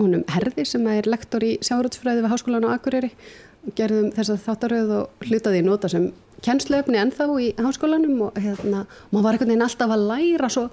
[0.01, 3.13] honum Herði sem er lektor í sjáarútsfræði við Háskólan á Akureyri.
[3.65, 6.11] Og gerðum þess að þáttaröð og hlutaði í nota sem
[6.45, 10.65] kennsluöfni ennþá í háskólanum og hérna, maður var einhvern veginn alltaf að læra svo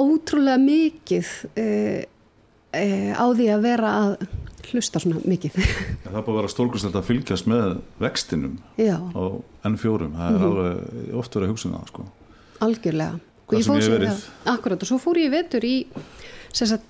[0.00, 1.66] ótrúlega mikið e,
[2.76, 2.84] e,
[3.16, 4.14] á því að vera að
[4.70, 8.96] hlusta svona mikið Það er bara að vera stórkvæmst að fylgjast með vextinum Já.
[9.00, 9.24] á
[9.66, 10.46] N4 það er mm -hmm.
[10.46, 12.06] alveg oft verið að hugsa um það sko.
[12.60, 13.20] Algjörlega.
[13.50, 15.86] Já, akkurat og svo fór ég vetur í
[16.52, 16.84] sagt,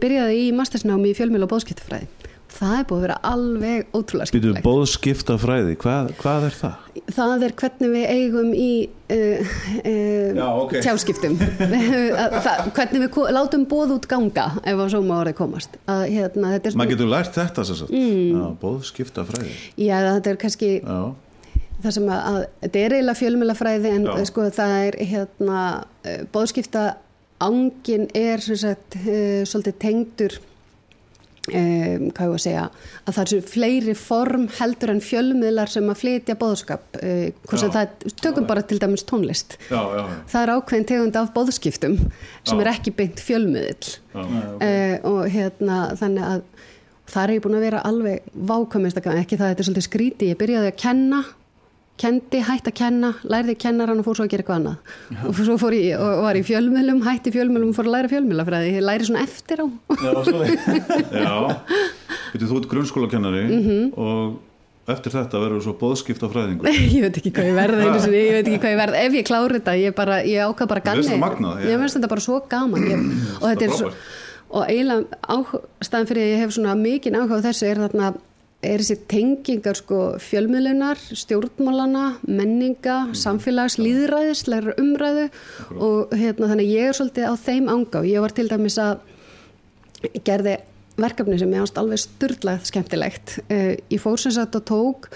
[0.00, 2.06] byrjaði í mastersnámi í fjölmjöl og bóðskiptafræði
[2.50, 6.88] það er búið að vera alveg ótrúlega skemmtilegt Bóðskiptafræði, hvað, hvað er það?
[7.14, 10.84] Það er hvernig við eigum í uh, uh, Já, okay.
[10.84, 11.38] tjálskiptum
[12.46, 16.94] það, hvernig við látum bóð út ganga ef á sóma árið komast að, hérna, maður
[16.94, 18.44] getur lært þetta mm.
[18.62, 20.98] bóðskiptafræði Já, þetta er kannski Já.
[21.84, 24.14] það sem að, að þetta er eiginlega fjölmjölafræði en Já.
[24.32, 25.64] sko það er hérna,
[26.34, 26.86] bóðskipta
[27.40, 30.40] ángin er sagt, uh, svolítið tengdur
[31.50, 36.00] Um, hvað ég að segja að það er fleiri form heldur en fjölmiðlar sem að
[36.02, 39.56] flytja bóðskap uh, það, tökum bara til dæmis tónlist.
[39.70, 40.18] Já, já, já.
[40.32, 41.98] það er ákveðin tegund af bóðskiptum
[42.46, 44.44] sem er ekki beint fjölmiðl okay.
[44.46, 46.46] uh, og hérna þannig að
[47.10, 50.40] það er ég búin að vera alveg vákvæmist ekki það, þetta er svolítið skríti, ég
[50.40, 51.22] byrjaði að kenna
[52.00, 54.92] kendi, hætti að kenna, lærði kennaran og fór svo að gera eitthvað annað.
[55.10, 55.22] Já.
[55.28, 58.70] og svo fór ég og var í fjölmjölum, hætti fjölmjölum og fór að læra fjölmjölafræði,
[58.76, 59.66] ég læri svona eftir á.
[60.00, 60.12] Já,
[61.26, 61.34] Já.
[62.32, 63.98] Vitið, þú ert grunnskólakennari mm -hmm.
[63.98, 64.38] og
[64.90, 68.62] eftir þetta verður svo bóðskipta fræðingur Ég veit ekki hvað ég verði ég veit ekki
[68.62, 71.96] hvað ég verði, ef ég klári þetta ég, bara, ég ákvað bara ganni Ég veist
[71.96, 72.90] þetta bara svo gaman.
[72.90, 72.98] Ég,
[73.40, 73.92] og þetta er svo
[74.50, 78.08] og eiginlega ástæðan fyrir að ég hef svona mikið áhuga þessu er þarna
[78.60, 83.14] er þessi tengingar sko fjölmiðlunar, stjórnmálana, menninga, mm.
[83.16, 85.84] samfélags, líðræðis, læra umræðu Akkurat.
[85.86, 89.06] og hérna þannig ég er svolítið á þeim ánga og ég var til dæmis að
[90.26, 90.58] gerði
[91.00, 93.38] verkefni sem ég ást alveg styrlað skemmtilegt.
[93.48, 95.08] Uh, ég fór sem sagt og tók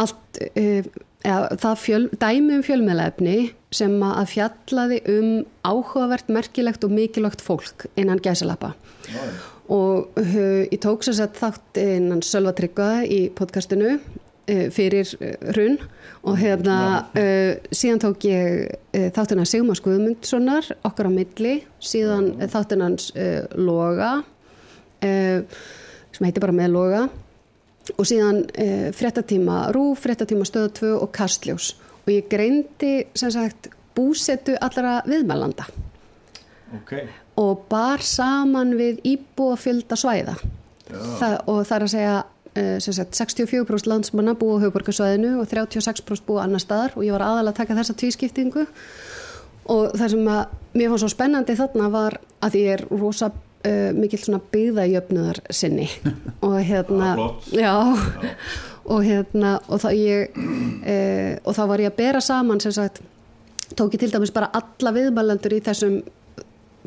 [0.00, 0.88] allt, uh,
[1.20, 3.36] eða, það fjöl, dæmi um fjölmiðlaefni
[3.76, 5.28] sem að fjallaði um
[5.68, 8.72] áhugavert, merkilegt og mikilvægt fólk innan gæsalappa.
[9.12, 9.28] Næ
[9.72, 15.32] og uh, ég tók sér sett þátt innan Sölva Tryggva í podcastinu uh, fyrir uh,
[15.50, 15.76] hrun.
[16.26, 16.76] Og hérna
[17.70, 18.72] síðan tók ég
[19.14, 23.12] þáttina Sigmar Skuðmundssonar okkar á milli, síðan þáttina hans
[23.54, 24.24] Loga
[24.98, 27.04] sem heiti bara með Loga.
[27.94, 28.42] Og síðan
[28.96, 31.76] frettatíma Rú, frettatíma Stöða 2 og Kastljós.
[32.02, 35.68] Og ég greindi sem sagt búsetu allra viðmælanda.
[36.80, 36.98] Ok
[37.36, 40.36] og bar saman við íbúafylda svæða.
[40.86, 46.26] Það, og það er að segja uh, sagt, 64% landsmanna búa á höfuborgarsvæðinu og 36%
[46.28, 48.66] búa annar staðar og ég var aðalega að taka þessa tvískiptingu.
[49.74, 53.90] Og það sem að mér fannst svo spennandi þarna var að ég er rosa uh,
[53.96, 55.90] mikill svona byggðajöfnuðar sinni.
[56.46, 57.16] Og hérna
[57.50, 57.74] já.
[58.86, 63.00] og hérna og þá ég uh, og þá var ég að bera saman sem sagt
[63.74, 65.96] tók ég til dæmis bara alla viðmælendur í þessum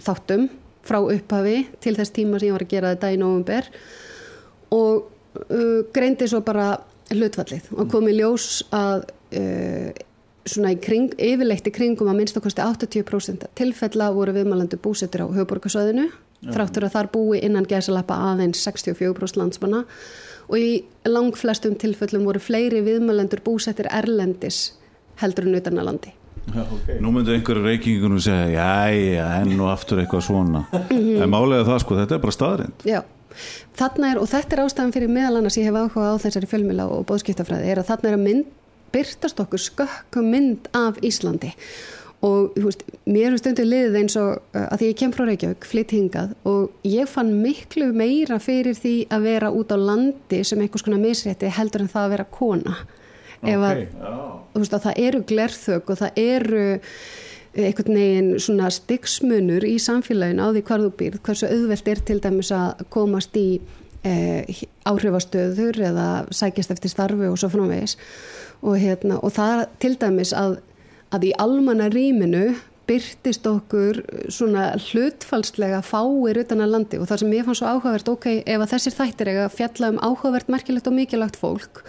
[0.04, 0.50] þáttum
[0.86, 3.70] frá upphafi til þess tíma sem ég var að gera þetta í nógumber
[4.76, 5.10] og
[5.50, 6.72] uh, greindi svo bara
[7.14, 9.90] hlutfallið og komi ljós að uh,
[10.50, 15.28] svona í kring, yfirleitt í kringum að minnst okkarstu 80% tilfella voru viðmælandu búsettir á
[15.28, 16.10] höfuborgarsöðinu
[16.48, 19.84] þráttur að þar búi innan gæsalappa aðeins 64% landsmanna
[20.48, 20.70] og í
[21.10, 24.70] lang flestum tilfellum voru fleiri viðmælandur búsettir erlendis
[25.20, 26.16] heldur en utan að landi
[26.56, 26.98] okay.
[27.04, 30.66] Nú myndur einhverju reykingunum segja já, enn og aftur eitthvað svona.
[30.90, 33.02] En málega það sko, þetta er bara staðrind Já,
[33.80, 36.90] þarna er, og þetta er ástæðan fyrir meðal annars ég hef áhuga á þessari fjölmjöla
[36.96, 38.52] og bóðskiptafræði, er að þarna er að mynd
[38.94, 41.54] byrtast okkur skökkum mynd af Íslandi.
[42.26, 45.68] Og veist, mér er stundu liðið eins og uh, að því ég kem frá Reykjavík,
[45.70, 50.60] flytt hingað og ég fann miklu meira fyrir því að vera út á landi sem
[50.60, 52.76] einhvers konar misrétti heldur en það að vera kona
[53.44, 53.84] ef að,
[54.56, 56.64] veist, að það eru glerþög og það eru
[57.58, 62.20] einhvern veginn svona styggsmunur í samfélagin á því hvar þú býrð hversu auðvelt er til
[62.22, 63.48] dæmis að komast í
[64.06, 67.98] eh, áhrifastöður eða sækjast eftir starfi og svo framvegis.
[68.62, 70.60] Og, hérna, og það til dæmis að,
[71.16, 72.52] að í almanna rýminu
[72.90, 74.02] byrtist okkur
[74.34, 77.02] svona hlutfalslega fáir utan að landi.
[77.02, 80.02] Og það sem ég fann svo áhugavert ok, ef að þessir þættir eiga fjalla um
[80.02, 81.84] áhugavert merkilegt og mikilagt fólk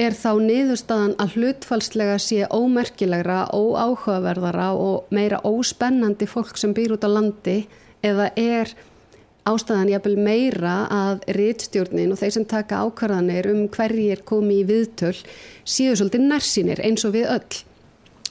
[0.00, 7.06] er þá niðurstaðan að hlutfalslega sé ómerkilegra, óáhugaverðara og meira óspennandi fólk sem býr út
[7.06, 7.60] á landi
[8.04, 8.74] eða er
[9.48, 15.14] ástæðan jafnvel meira að rittstjórnin og þeir sem taka ákvarðanir um hverjir komi í viðtöl
[15.14, 17.60] séu svolítið nærsinir eins og við öll.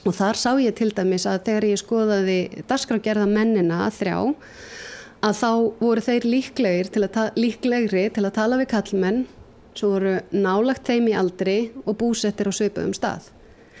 [0.04, 4.18] Og þar sá ég til dæmis að þegar ég skoðaði dasgrágerða mennina þrjá
[5.24, 5.50] að þá
[5.80, 9.22] voru þeir líklegir til að, líklegri til að tala við kallmenn
[9.74, 13.30] sem voru nálagt þeim í aldri og búsettir á sveipuðum stað.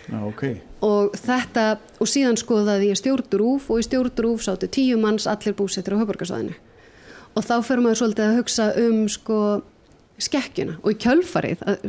[0.04, 0.58] Já, okay.
[0.84, 5.96] og þetta og síðan skoðaði ég stjórnrúf og í stjórnrúf sáttu tíu manns allir búsettir
[5.96, 6.52] á höfburgarsæðinu
[7.34, 9.38] og þá fyrir maður svolítið að hugsa um sko
[10.22, 11.86] skekkjuna og í kjölfarið að,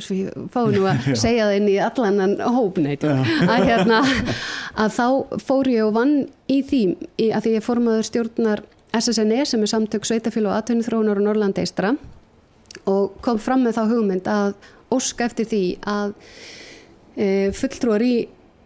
[0.53, 3.99] fáum nú að segja það inn í allan hópneit að, hérna,
[4.73, 5.07] að þá
[5.45, 6.15] fór ég og vann
[6.49, 6.81] í því
[7.35, 8.65] að því ég formaður stjórnar
[8.95, 11.93] SSNE sem er samtök Sveitafél og Atvinni þróunar og Norrlandeistra
[12.89, 14.53] og kom fram með þá hugmynd að
[14.93, 16.13] óska eftir því að
[17.15, 18.15] e, fulltrúar í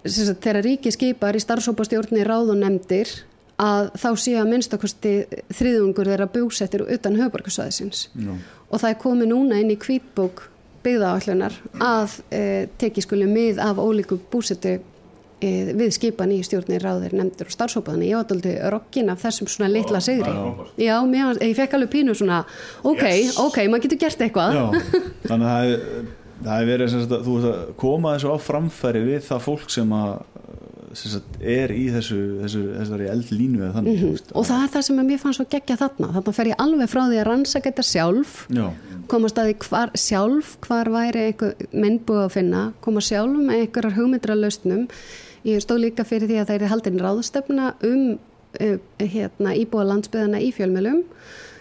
[0.04, 3.12] þegar ríki skipar í starfsópastjórni ráð og nefndir
[3.60, 5.14] að þá sé að minnstakosti
[5.52, 8.06] þriðungur þeirra búsettir utan höfbarkasvæðisins
[8.70, 10.46] og það er komið núna inn í kvítbók
[10.86, 12.42] byggðaállunar að e,
[12.80, 14.78] teki skuli mið af ólíku búsettu
[15.40, 19.72] við skipan í stjórni ráðir nefndir og starfsópaðan ég var aldrei rokkin af þessum svona
[19.72, 20.34] litla segri
[20.84, 22.42] já, mér, ég fekk alveg pínu svona
[22.84, 23.38] ok, yes.
[23.40, 24.66] ok, maður getur gert eitthvað já,
[25.30, 25.76] þannig að
[26.40, 29.96] það er verið að þú veist að koma þessu á framfæri við það fólk sem
[29.96, 30.12] að
[30.90, 34.32] Sagt, er í þessu, þessu þessari eldlínu eða þannig mm -hmm.
[34.34, 37.02] og það er það sem mér fannst svo gegja þarna þannig fer ég alveg frá
[37.04, 38.66] því að rannsaka þetta sjálf Já.
[39.08, 43.98] koma staði hvar, sjálf hvar væri einhver menn búið að finna koma sjálf með einhverjar
[44.00, 44.88] hugmyndra lausnum
[45.48, 50.44] ég stóð líka fyrir því að það er haldin ráðstöfna um uh, hérna, íbúa landsbyðana
[50.44, 51.06] í fjölmjölum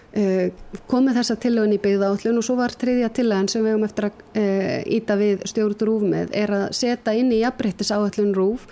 [0.09, 0.49] Uh,
[0.88, 4.23] komið þessa tillögun í byggðállun og svo var triðja tillögun sem við hefum eftir að
[4.41, 8.64] uh, íta við stjórn rúf með er að setja inn í jafnbryttis áallun rúf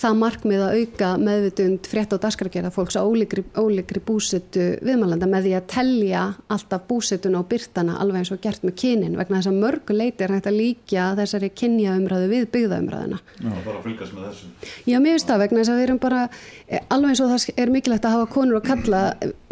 [0.00, 5.46] það markmið að auka meðvitund frétt og daskargerða fólks á ólíkri, ólíkri búsettu viðmælanda með
[5.46, 9.50] því að tellja alltaf búsettuna og byrtana alveg eins og gert með kynin vegna þess
[9.50, 13.20] að mörgu leiti er hægt að líka þessari kynjaumræðu við byggðaumræðuna.
[13.40, 14.50] Já, bara að fylgast með þessu.
[14.88, 17.60] Já, mér finnst það vegna þess að við erum bara eh, alveg eins og það
[17.64, 19.02] er mikilvægt að hafa konur að kalla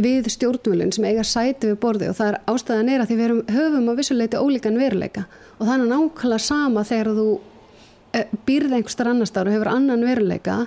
[0.00, 3.28] við stjórnvölinn sem eiga sæti við borði og það er ástæðan er að því við
[3.28, 5.26] erum höfum á vissuleiti ólíkan veruleika
[5.58, 7.28] og er nákvæmlega sama þegar þú
[8.18, 10.58] Eh, býrð einhverstar annar stáru og hefur annan veruleika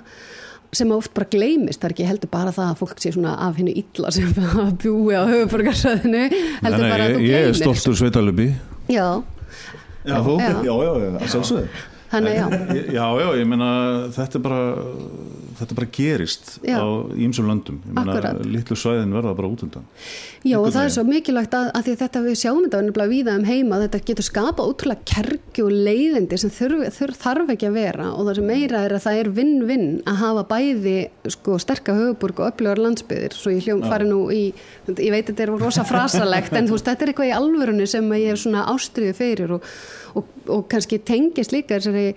[0.72, 3.58] sem oft bara gleymist, það er ekki heldur bara það að fólk sé svona af
[3.60, 4.30] hennu illa sem
[4.82, 8.48] bjúi á höfuborgarsöðinu heldur bara að þú gleymist Ég er stoltur sveitalöpi
[8.92, 9.08] Já.
[10.02, 11.64] Já, já, já, já, já, já, já.
[12.12, 12.46] Þannig já.
[12.92, 13.68] Já, já, ég meina
[14.16, 14.62] þetta er bara
[15.62, 16.78] þetta bara gerist já.
[16.78, 17.80] á ímsum landum
[18.46, 19.86] litlu svæðin verða bara út undan.
[20.42, 23.14] Já og það er svo mikilvægt að, að því að þetta við sjáum þetta nefnilega
[23.14, 27.70] víða um heima þetta getur skapað útrúlega kergi og leiðindi sem þurf, þurf þarf ekki
[27.70, 28.10] að vera.
[28.16, 30.98] Og það sem meira er að það er vinn-vinn að hafa bæði
[31.38, 34.44] sko sterka höfuburg og öflugar landsbyðir svo ég hljóm fari nú í
[34.98, 38.14] ég veit þetta er rosa frasalegt en þú veist þetta er eitthvað í alvörunni sem
[38.18, 39.68] ég er svona ástriðu fyrir og,
[40.18, 42.16] og, og kannski tengist líka þessari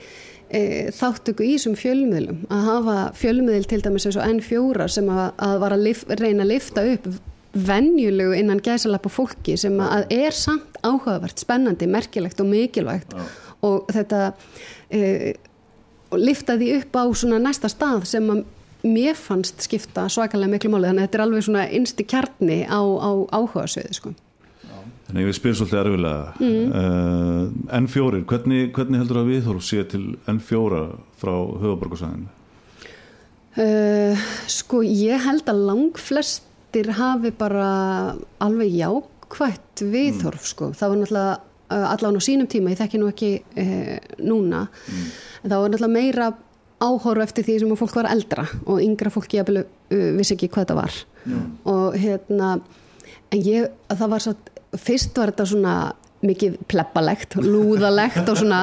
[0.54, 0.62] e,
[0.94, 5.54] þáttöku í þessum fjölmiðlum að hafa fjölmiðl til dæmis eins og N4 sem að, að
[5.64, 7.08] var að lif, reyna að lifta upp
[7.54, 13.14] vennjulegu innan gæsalappa fólki sem að er samt áhugavert, spennandi, merkilegt og mikilvægt.
[13.14, 13.26] Já.
[13.64, 14.32] og þetta
[14.92, 15.32] e,
[16.12, 18.42] og lifta því upp á svona næsta stað sem að
[18.84, 20.90] mér fannst skipta svakalega miklu máli.
[20.90, 24.14] Þannig að þetta er alveg svona einsti kjarni á, á áhuga söðu sko
[25.04, 26.70] Þannig að ég spyr svolítið erfilega mm.
[26.72, 30.80] uh, eh, N4, hvernig, hvernig heldur að viðhorf sé til N4
[31.20, 32.30] frá höfuborgarsæðinu?
[33.54, 37.66] Uh, sko ég held að lang flestir hafi bara
[38.42, 40.50] alveg jákvægt viðhorf mm.
[40.54, 43.30] sko, það var náttúrulega uh, allan á sínum tíma, ég þekki nú ekki
[44.24, 45.12] núna, mm.
[45.44, 46.30] en það var náttúrulega meira
[46.84, 49.52] áhóru eftir því sem fólk var eldra og yngra fólk ég
[50.16, 50.96] vissi ekki hvað það var
[51.70, 52.56] og hérna
[53.32, 54.34] en ég, það var svo
[54.80, 55.74] fyrst var þetta svona
[56.24, 58.60] mikið pleppalegt, lúðalegt og svona.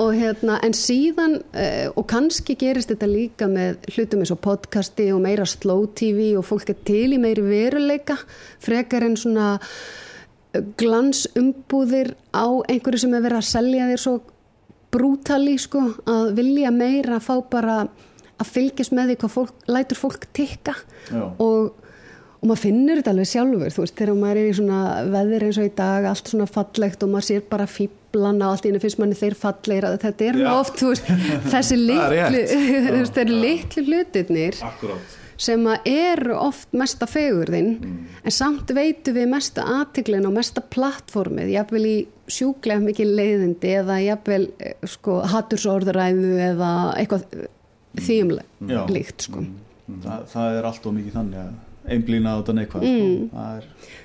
[0.00, 5.10] Og hérna en síðan uh, og kannski gerist þetta líka með hlutum eins og podcasti
[5.12, 8.16] og meira slow tv og fólk er til í meiri veruleika
[8.62, 14.16] frekar en svona eh, glansumbúðir á einhverju sem er verið að selja þér svo
[14.94, 17.78] brútali sko að vilja meira að fá bara
[18.40, 20.74] að fylgjast með því hvað fólk, lætur fólk tikka.
[21.42, 21.83] Og
[22.44, 24.78] og maður finnur þetta alveg sjálfur þú veist, þegar maður er í svona
[25.14, 28.66] veðir eins og í dag allt svona fallegt og maður sér bara fýblana og allt
[28.66, 31.08] í hennu finnst manni þeir fallegir þetta er maður oft, þú veist
[31.54, 32.44] þessi litlu,
[32.90, 35.16] þú veist, þeir litlu hlutirnir Akkurát.
[35.48, 37.98] sem eru oft mesta fegurðinn mm.
[38.20, 44.02] en samt veitu við mesta aðtiklin og mesta plattformið jáfnvel í sjúklega mikið leiðindi eða
[44.04, 47.24] jáfnvel eh, sko hattursorðuræðu eða eitthvað
[48.04, 49.40] þýmlegt sko.
[49.40, 50.00] Mm.
[50.04, 51.54] Það, það er allt og mikið þannig að
[51.88, 52.94] einblýna á þetta neikvæð sko.
[52.94, 53.28] mm.
[53.28, 53.36] sko.
[53.36, 54.00] það er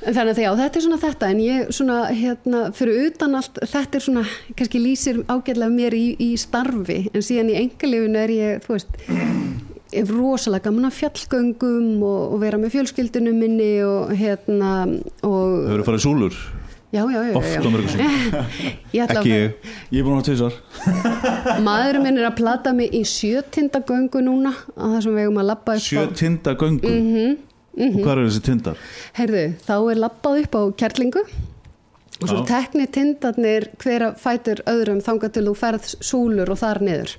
[0.00, 3.98] Þannig að já, þetta er svona þetta en ég svona hérna fyrir utan allt, þetta
[3.98, 4.22] er svona
[4.56, 8.96] kannski lýsir ágætlega mér í, í starfi en síðan í engalifinu er ég þú veist,
[9.92, 14.72] er rosalega gaman að fjallgöngum og, og vera með fjölskyldunum minni og hérna
[15.20, 16.40] og Þau eru farið súlur
[16.90, 17.34] já, já, já, já.
[17.38, 17.42] á
[18.96, 20.56] Ég Ekki ég Ég er búin að tvísar
[21.66, 25.40] maðurinn minn er að plata mig í sjötinda göngu núna að það sem við eigum
[25.44, 26.96] að labba upp á tinda göngu
[27.80, 28.80] Og hvað eru þessi tindar?
[29.14, 31.22] Heyrðu, þá er labbað upp á kærlingu
[32.20, 36.82] og svo tekni tindarnir hver að fætur öðrum þangað til þú ferð súlur og þar
[36.84, 37.14] niður.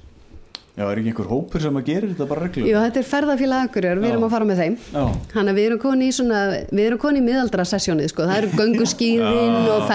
[0.71, 2.63] Já, er ekki einhver hópur sem að gera þetta bara reglu?
[2.69, 4.75] Jú, þetta er ferðafélag akkurir, við erum að fara með þeim.
[4.95, 6.39] Að við erum koni í svona,
[6.71, 8.27] við erum koni í miðaldra sessjónið, sko.
[8.29, 9.85] Það eru gönguskýðin og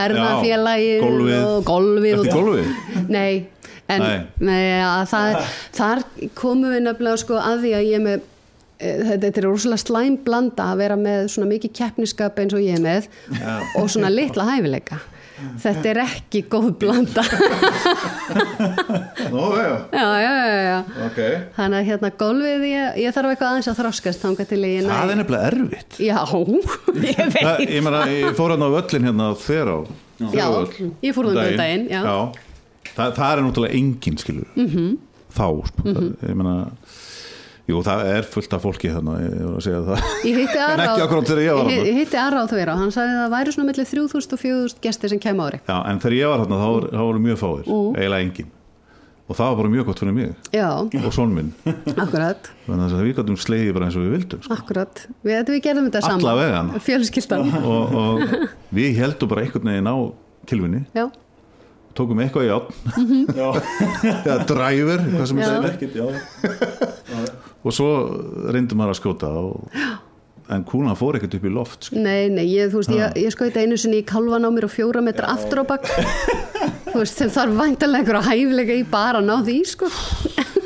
[1.03, 1.45] golfið.
[1.49, 2.12] og golfið.
[2.12, 2.65] Ertu í og- golfi?
[3.09, 3.47] Nei,
[3.89, 4.21] en Nei.
[4.41, 5.43] nei, að það,
[5.81, 8.21] þar komum við nefnilega sko að því að ég er með
[8.79, 12.61] eh, þetta, þetta er rosalega slæm blanda að vera með svona mikið keppniskap eins og
[12.61, 13.07] ég er með
[13.81, 14.99] og svona litla hæfileika
[15.62, 17.22] þetta er ekki góð blanda.
[19.31, 19.72] Nó, já.
[19.92, 21.18] Já, já, já, já Ok.
[21.57, 24.90] Þannig að hérna golfið ég, ég þarf eitthvað aðeins að þroskast þangað til ég næ.
[24.92, 25.99] Það er nefnilega erfitt.
[26.01, 26.18] Já,
[27.11, 29.79] ég Það, veit ég, meina, ég fór hérna á völlin hérna þver á
[30.33, 30.46] Já,
[31.05, 32.01] ég fór þangað um daginn, já.
[32.96, 34.77] Það, það er náttúrulega engin skilur mm Mhm.
[34.77, 34.96] -hmm.
[35.37, 35.83] þá sko.
[35.85, 36.55] það, ég meina
[37.66, 40.11] jú það er fullt af fólki hérna ég var að segja það.
[40.29, 43.88] Ég hitti þegar ég hitti á þverja og hann sagði að það væri svona millir
[43.90, 45.62] 3000 og 4000 gestir sem kemur ári.
[45.66, 48.52] Já, en þegar ég var hérna þá, voru- þá voru mjög fáir eiginlega engin.
[49.26, 51.48] Og það var bara mjög gott fyrir mig Já, og son minn.
[52.05, 54.55] Akkurat þannig að við gætum slegið bara eins og við vildum sko.
[54.55, 56.83] Akkurat, við, við gerðum þetta Alla saman vegana.
[56.87, 57.50] Fjölskyldan.
[57.59, 58.37] Og, og
[58.79, 59.96] við heldum bara einhvern veginn á
[60.46, 61.09] kilvinni, Já,
[61.99, 62.75] tókum eitthvað í átn
[63.37, 63.49] Já,
[64.27, 65.01] eða dræfur,
[67.67, 67.89] og svo
[68.53, 69.81] reyndum maður að skjóta og,
[70.53, 71.99] en kúna fór ekkert upp í loft sko.
[71.99, 74.75] nei, nei, ég, þú veist, ég, ég skauti einu sinni í kalvan á mér og
[74.77, 75.91] fjóra metra aftur á bakk
[76.87, 79.91] Þú veist, sem þarf væntalega einhverja hæfilega í bara að ná því, sko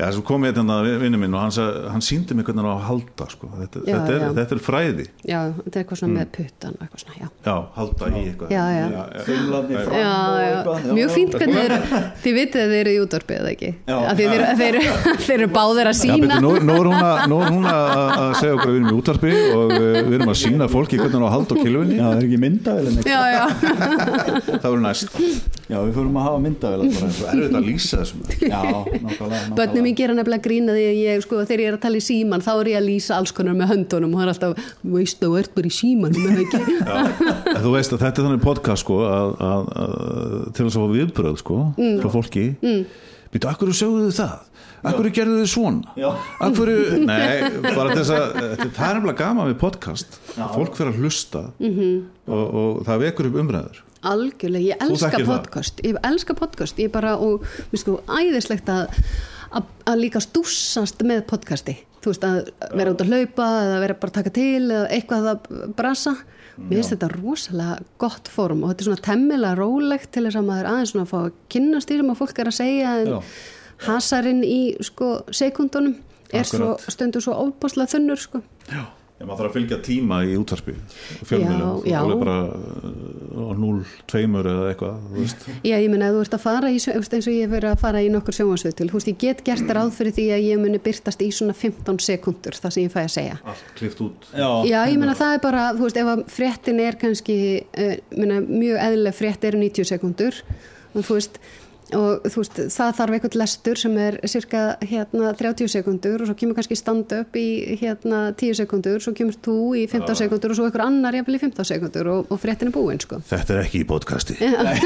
[0.00, 1.52] Já, svo kom ég hérna vinnu minn og hann,
[1.92, 3.50] hann síndi mig hvernig hann á að halda sko.
[3.58, 4.30] þetta, Já, þetta, er, já.
[4.38, 5.04] þetta er fræði.
[5.28, 7.28] Já, þetta er eitthvað svona með puttan svona, já.
[7.44, 8.48] Já, halda í eitthvað.
[8.54, 8.88] Já, já.
[10.96, 11.74] Mjög fínt hvernig þeir
[12.24, 13.96] þið vitið að þeir eru í útvarpið eða ekki, Já.
[14.00, 17.40] að þeir, þeir, eru- þeir eru báðir að sína nú, nú er hún að, nú
[17.44, 20.34] er hún að, að segja okkur að við erum í útarpi og uh, við erum
[20.34, 22.40] að sína fólki hvernig hann á að halda á kilvinni Já, það er ekki
[23.10, 23.44] já,
[24.60, 28.20] það verður næst Já, við fórum að hafa myndavel bara Svo erfitt að lýsa þessum
[28.50, 28.62] Já,
[29.04, 32.04] nákvæmlega börnum mín gera nefnilega grína því ég, sko, þegar ég er að tala í
[32.08, 35.22] síman þá er ég að lýsa alls konar með höndunum og það er alltaf, veist
[35.22, 35.74] þú ert bara í
[37.54, 39.94] En Þú veist að þetta er þannig podcast sko að, að, að
[40.56, 41.98] til þess að fá viðbröð sko Mm.
[42.02, 42.80] frá fólki mm.
[43.30, 44.38] Býtu, akkur sögðu þið það?
[44.90, 45.92] Akkur gerðu þið svona?
[46.00, 46.08] Já.
[46.42, 46.70] Akkur,
[47.04, 50.98] nei, bara þess að þetta- það er nefnilega gaman við podcast að fólk fyrir að
[51.04, 51.70] hlusta Mhm.
[51.78, 52.00] -hmm.
[52.26, 55.36] og, og það vekur upp umræður Algjörlega, ég elska þekkir það?
[55.36, 55.80] podcast.
[55.84, 58.96] Ég elska podcast, ég bara og mér sko æðislegt að,
[59.52, 61.76] að, líka stúsast með podcasti.
[62.00, 62.38] Þú veist að
[62.80, 66.14] vera út að hlaupa eða vera bara að taka til eða eitthvað að brasa.
[66.60, 70.48] Mér finnst þetta rosalega gott form og þetta er svona temmilega rólegt til þess að
[70.48, 73.18] maður aðeins svona að fá að kynna stýrum að fólk er að segja en Já.
[73.86, 75.94] hasarinn í sko sekundunum
[76.32, 76.92] er svo, Akkurat.
[76.96, 78.42] stundur svo óbáslega þunnur sko.
[78.68, 78.82] Já,
[79.28, 80.74] maður þarf að fylgja tíma í útvarpi
[81.28, 81.96] fjölmjölum, Já, já.
[82.00, 85.44] alveg bara uh, á 0-2 eða eitthvað þú veist.
[85.66, 87.82] Já, ég meina að þú ert að fara í, þú eins og ég verið að
[87.84, 90.82] fara í nokkur sjónvarsviðtul, þú veist, ég get gert ráð fyrir því að ég muni
[90.88, 93.38] byrtast í svona 15 sekundur, það sem ég fæ að segja.
[93.44, 96.84] allt klift út Já, Já, ég meina það er bara, þú veist, ef að fréttin
[96.86, 97.38] er kannski,
[97.76, 100.40] uh, meina, mjög eðlileg frétt er 90 sekundur
[100.94, 101.36] og þú veist,
[101.96, 106.36] og þú veist, það þarf eitthvað lestur sem er cirka hérna 30 sekundur og svo
[106.38, 110.58] kemur kannski stand up í hérna 10 sekundur, svo kemur þú í 15 sekundur og
[110.58, 113.20] svo einhver annar jafnvel í 15 sekundur og, og fréttin er búin, sko.
[113.30, 114.38] Þetta er ekki í podcasti.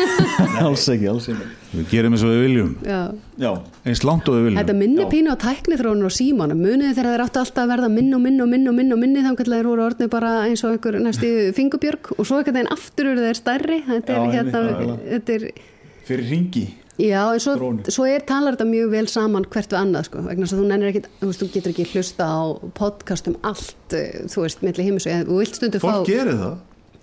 [0.64, 1.48] Alls ekki, alls ekki.
[1.74, 2.72] Við gerum eins og við viljum.
[2.86, 3.00] Já.
[3.40, 3.50] Já,
[3.82, 4.60] eins langt og við viljum.
[4.60, 6.62] Þetta minni pínu á tæknithrónur og símanum.
[6.62, 9.00] Muniði þegar þeir áttu alltaf að verða minn og minn og minn og minn og
[9.02, 12.14] minni þá kallar þeir voru orðni bara eins og einhver næstu fingubjörg.
[12.14, 13.80] Og svo einhvern veginn aftur eru þeir stærri.
[13.88, 14.64] Þetta er Já, hérna
[15.34, 15.48] er,
[16.04, 16.66] fyrir ringi
[16.98, 17.54] já en svo,
[17.90, 20.68] svo er talar þetta mjög vel saman hvert við annað sko vegna þess að þú
[20.70, 22.42] nennir ekki, þú veist, þú getur ekki hlusta á
[22.78, 26.38] podcast um allt eh, þú veist, milli heimis og þú vilt stundu Fólk fá gerir
[26.38, 26.54] það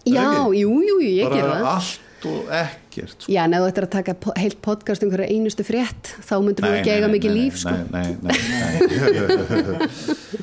[0.01, 0.61] Já, ekki?
[0.63, 3.31] jú, jú, jú, ég Bara það allt og ekkert sko.
[3.33, 6.33] Já, en ef þú ættir að taka po- heilt podcast um hverja einustu frétt þá
[6.45, 9.79] myndir þú ekki nei, eiga mikið nei, líf sko Nei, nei, nei, nei.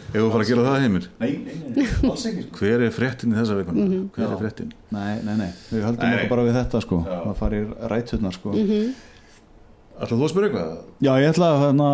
[0.08, 2.58] Ef þú fara að gera það heimir Nei, nei, nei, alls ekki sko.
[2.58, 3.84] Hver er fréttin í þessa vikuna?
[3.84, 4.00] Mhm.
[4.16, 4.30] Hver Já.
[4.34, 4.72] er fréttin?
[4.96, 8.90] Nei, nei, nei, við höldum okkur bara við þetta sko Það farir rætturnar sko Mhm.
[9.98, 10.72] Ætlaðu þú að spyrja eitthvað?
[11.02, 11.90] Já, ég ætla að hérna,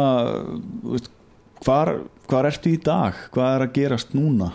[1.65, 1.91] hvar,
[2.29, 3.21] hvar ertu í dag?
[3.33, 4.51] Hvað er að gerast núna?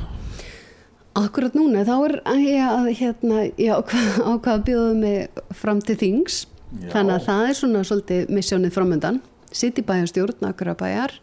[1.19, 5.97] Akkurat núna, þá er ég að hérna, ég ákvað ákvað að bjóða mig fram til
[5.99, 6.89] þings Já.
[6.93, 11.15] þannig að það er svona svolítið missjónið framöndan sitt í bæjarstjórn, akkurat bæjar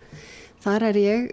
[0.65, 1.29] þar er ég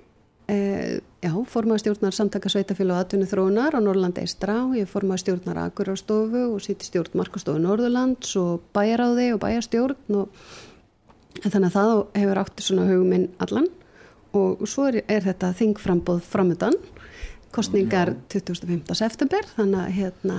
[0.53, 4.91] eh, já, formaður stjórnar samtaka sveitafélag og atvinni þróunar á Norrland Eistra og ég er
[4.91, 10.45] formaður stjórnar Akurarstofu og sitt í stjórn Markastofu Norðurlands og bæjaráði og bæjarstjórn og
[11.41, 13.69] þannig að það hefur átti svona huguminn allan.
[14.33, 16.77] Og svo er, er þetta þingframbóð framöndan
[17.53, 18.95] kostningar 25.
[18.97, 19.45] september.
[19.57, 20.37] Þannig að, hérna,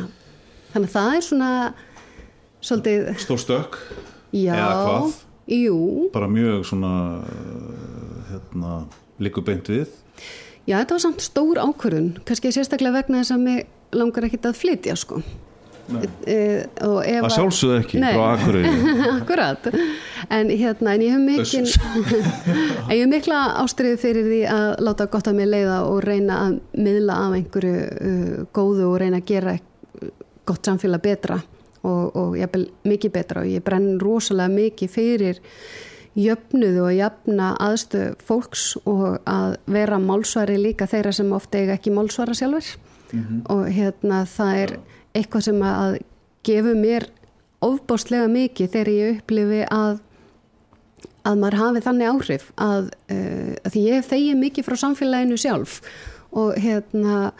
[0.72, 1.50] þannig að það er svona
[2.64, 3.78] svolítið, Stór stök,
[4.34, 4.54] já.
[4.56, 5.20] Eða hvað?
[5.54, 5.78] jú,
[6.14, 6.94] bara mjög svona
[8.32, 8.80] hérna,
[9.22, 9.92] líku beint við.
[10.64, 12.14] Já þetta var samt stór ákvörðun.
[12.24, 15.20] Kannski sérstaklega vegna þess að mig langar ekkit að flytja sko
[15.84, 18.12] Það sjálfsögðu ekki Nei.
[19.18, 19.68] Akkurat,
[20.32, 21.64] en hérna en ég hef mikil
[22.94, 26.60] ég hef mikla ástriði fyrir því að láta gott að mig leiða og reyna að
[26.86, 29.58] miðla af einhverju uh, góðu og reyna að gera
[30.44, 31.40] gott samfélag betra
[31.84, 33.42] og, og ég er mikið betra.
[33.44, 35.42] Og ég brenn rosalega mikið fyrir
[36.14, 41.94] jöfnuðu og jafna aðstöð fólks og að vera málsvari líka þeirra sem ofta eiga ekki
[41.94, 42.68] málsvara sjálfur
[43.50, 44.76] og hérna það er
[45.14, 45.98] eitthvað sem að
[46.44, 47.08] gefur mér
[47.64, 50.02] ofbáslega mikið þegar ég upplifi að
[51.24, 55.78] að maður hafi þannig áhrif að, uh, að því ég þegi mikið frá samfélaginu sjálf
[56.36, 57.30] og hérna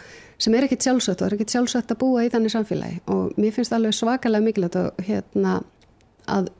[0.41, 3.01] sem er ekkit sjálfsagt og er ekkit sjálfsagt að búa í þannig samfélagi.
[3.13, 5.59] Og mér finnst alveg svakalega mikilvægt að hérna
[6.31, 6.51] að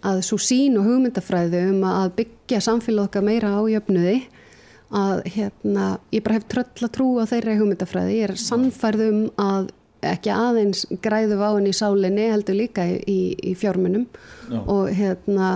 [0.00, 4.14] að svo sín og hugmyndafræði um að byggja samfélag okkar meira á jöfnuði
[4.96, 9.20] að hérna, ég bara hef tröll að trú á þeirra hugmyndafræði, ég er sannfærð um
[9.38, 9.68] að
[10.06, 13.20] ekki aðeins græðu henni í sálinni heldur líka í, í,
[13.50, 14.06] í fjármunum
[14.50, 14.60] Já.
[14.60, 15.50] og hérna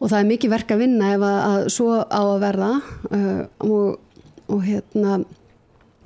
[0.00, 2.70] og það er mikið verk að vinna ef að, að svo á að verða
[3.10, 5.20] uh, og, og hérna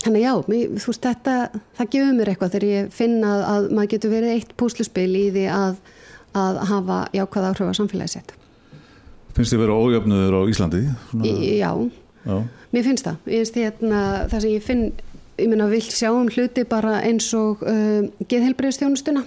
[0.04, 1.34] Þannig já, mér, þú veist þetta,
[1.78, 5.22] það gefur mér eitthvað þegar ég finna að, að maður getur verið eitt púsluspil í
[5.32, 5.78] því að,
[6.36, 8.34] að hafa jákvæða áhrif á samfélagi sitt.
[9.34, 10.82] Finnst þið vera ójöfnuður á Íslandi?
[11.08, 11.70] Svona, já,
[12.26, 12.36] já.
[12.74, 13.30] mér finnst það.
[13.32, 14.02] Ég finnst hérna,
[14.34, 14.84] það sem ég finn,
[15.38, 19.24] ég meina vill sjá um hluti bara eins og uh, geðhelbriðstjónustuna.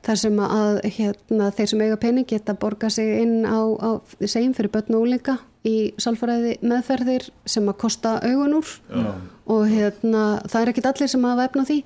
[0.00, 4.54] þar sem að hérna, þeir sem eiga pening geta borga sig inn á, á segjum
[4.56, 5.34] fyrir börn og úlinga
[5.68, 9.10] í sálfræði meðferðir sem að kosta augun úr Já.
[9.44, 11.78] og hérna, það er ekkit allir sem hafa efna því.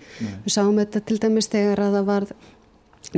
[0.45, 2.29] Við sáum þetta til dæmis þegar að það var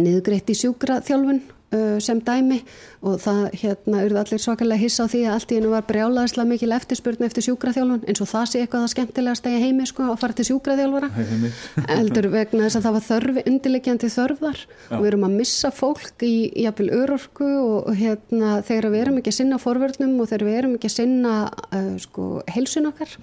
[0.00, 1.42] niðugreitt í sjúkra þjálfun
[1.74, 2.60] uh, sem dæmi
[3.06, 6.50] og það hérna urðu allir svakalega hissa á því að allt í hennu var brjálaðislega
[6.50, 10.20] mikil eftirspurn eftir sjúkraþjálfun eins og það sé eitthvað það skemmtilegast í heimi sko að
[10.22, 11.10] fara til sjúkraþjálfara.
[11.96, 16.26] Eldur vegna þess að það var þörfi undirleikjandi þörfðar og við erum að missa fólk
[16.26, 16.34] í
[16.66, 20.78] jafnvel örorku og, hérna þegar við erum ekki að sinna forvörnum og þegar við erum
[20.78, 21.34] ekki að sinna
[21.70, 23.18] uh, sko heilsun okkar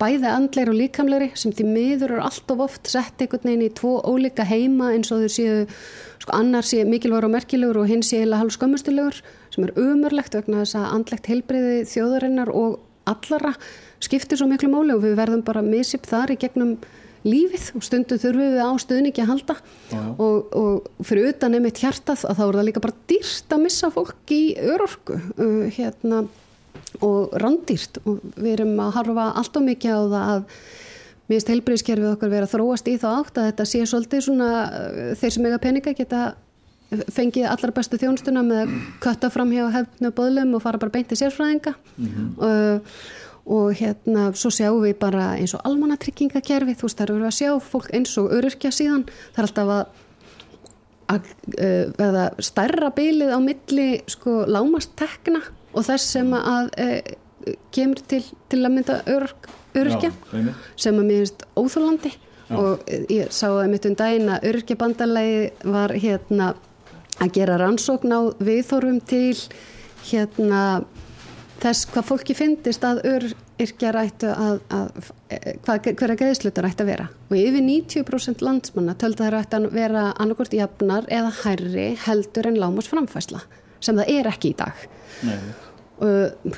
[0.00, 3.96] bæði andleir og líkamleiri sem því miður er alltof oft sett einhvern veginn í tvo
[4.04, 5.58] ólíka heima eins og þau séu
[6.22, 9.20] sko annar sé mikilvægur og merkilegur og hinn sé heila hálf skömmustulegur
[9.54, 12.78] sem er umörlegt vegna þess að andlegt heilbreyði þjóðarinnar og
[13.08, 13.54] allara
[14.04, 16.76] skiptir svo miklu máli og við verðum bara misip þar í gegnum
[17.26, 19.56] lífið og stundum þurfum við á stuðningi að halda.
[20.22, 23.90] Og, og fyrir utan einmitt hjartað að þá er það líka bara dýrst að missa
[23.94, 26.22] fólk í örorku uh, hérna
[27.04, 30.42] og randýrt og við erum að harfa allt og mikið á það að
[31.28, 35.00] mér finnst heilbriðskerfið okkar vera þróast í þá átt að þetta sé svolítið svona uh,
[35.20, 36.22] þeir sem eiga peninga geta
[36.88, 38.74] fengið allar bestu þjónstuna með að
[39.04, 41.74] kötta fram hjá hefnu bóðlum og fara bara beint í sérfræðinga.
[42.40, 42.80] Uh,
[43.48, 47.52] og hérna svo sjáum við bara eins og almannatryggingakerfi þú veist það eru að sjá
[47.64, 49.04] fólk eins og öryrkja síðan.
[49.36, 50.04] Það er alltaf að
[51.08, 51.28] að
[52.04, 55.40] uh, stærra bylið á milli sko lámastekna
[55.72, 57.10] og þess sem að uh,
[57.74, 59.02] kemur til, til að mynda
[60.32, 60.64] einmitt.
[60.76, 62.12] sem að mér finnst óþólandi
[62.48, 62.56] Já.
[62.56, 66.54] og ég sá að mitt um daginn að örkjabandalagi var hérna
[67.18, 69.36] að gera rannsókn á viðþorfum til
[70.08, 70.62] hérna
[71.58, 76.92] þess hvað fólki finnist að öryrkjar ættu að, að eh, hvað, hverja greiðslutar ættu að
[76.92, 82.50] vera og yfir 90% landsmanna töldu þær ættu að vera annarkort jafnar eða hærri heldur
[82.50, 83.42] en lámars framfæsla
[83.80, 84.84] sem það er ekki í dag.
[85.26, 85.38] Nei.
[85.98, 86.52] og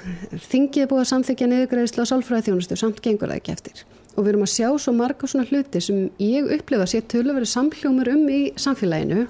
[0.51, 3.85] þingið er búið að samþykja niðurgreiðslu og sálfræði þjónustu samt gengur það ekki eftir.
[4.17, 7.33] Og við erum að sjá svo marga svona hluti sem ég upplifa að sé tölu
[7.37, 9.25] verið samhljómur um í samfélaginu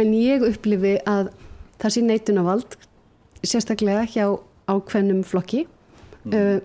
[0.00, 1.30] en ég upplifi að
[1.78, 2.76] það sé neitunavald
[3.46, 4.26] sérstaklega hjá
[4.66, 5.66] ákveðnum flokki.
[6.26, 6.58] Uh,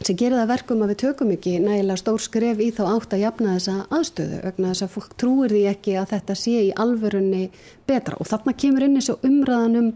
[0.00, 3.24] sem gerir það verkum að við tökum ekki nægilega stór skref í þá átt að
[3.24, 7.42] jafna þessa aðstöðu vegna þess að fólk trúir því ekki að þetta sé í alvörunni
[7.88, 9.90] betra og þarna kemur inn þessu umræðan um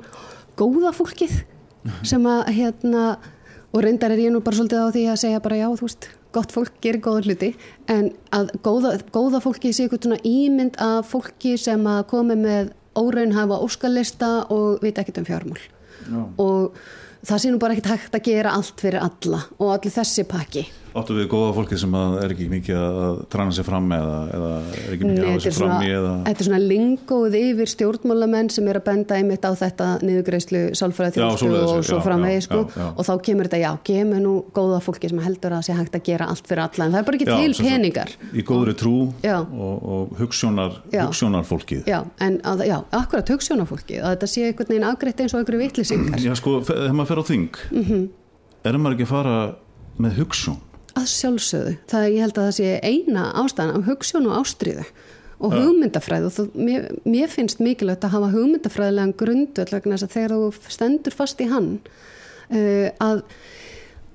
[0.61, 1.38] góða fólkið
[2.07, 3.07] sem að hérna
[3.74, 6.09] og reyndar er ég nú bara svolítið á því að segja bara já þú veist
[6.34, 7.50] gott fólk gerir góða hluti
[7.90, 12.74] en að góða, góða fólki sé eitthvað svona ímynd af fólki sem að komi með
[12.98, 15.62] óraunhafa óskalista og veit ekkert um fjármál
[16.05, 16.20] Já.
[16.38, 16.78] og
[17.24, 20.64] það sé nú bara ekkert hægt að gera allt fyrir alla og allir þessi pakki
[20.95, 24.51] Áttu við góða fólki sem að er ekki mikið að trana sér fram eða, eða
[24.62, 26.61] er ekki mikið að Nei, hafa þetta er sér fram í eða þetta er svona
[26.62, 29.88] lingóð yfir stjórnmálamenn sem er að benda einmitt á þetta
[31.14, 32.61] Já, svoleiðis, og svo framvegi sko.
[32.68, 32.86] já, já.
[32.95, 36.05] og þá kemur þetta, já, kemur nú góða fólki sem heldur að sé hægt að
[36.09, 38.95] gera allt fyrir alla en það er bara ekki Já, til peningar Í góðri trú
[39.34, 41.05] og, og hugsjónar, Já.
[41.09, 45.34] hugsjónar fólkið Já, en að, já, akkurat hugssjónafólki að þetta sé einhvern veginn afgreitt eins
[45.34, 48.05] og einhverju vitlýsingar Já sko, þegar maður fer á þing Mhm.
[48.64, 49.36] er maður ekki að fara
[49.99, 50.61] með hugsjón
[50.95, 54.86] að sjálfsögðu, það ég held að það sé eina ástæðan af hugssjón og ástríðu
[55.45, 61.16] og hugmyndafræð og það, mér, mér finnst mikilvægt að hafa hugmyndafræðilegan að þegar þú stendur
[61.16, 63.24] fast í hann uh, að,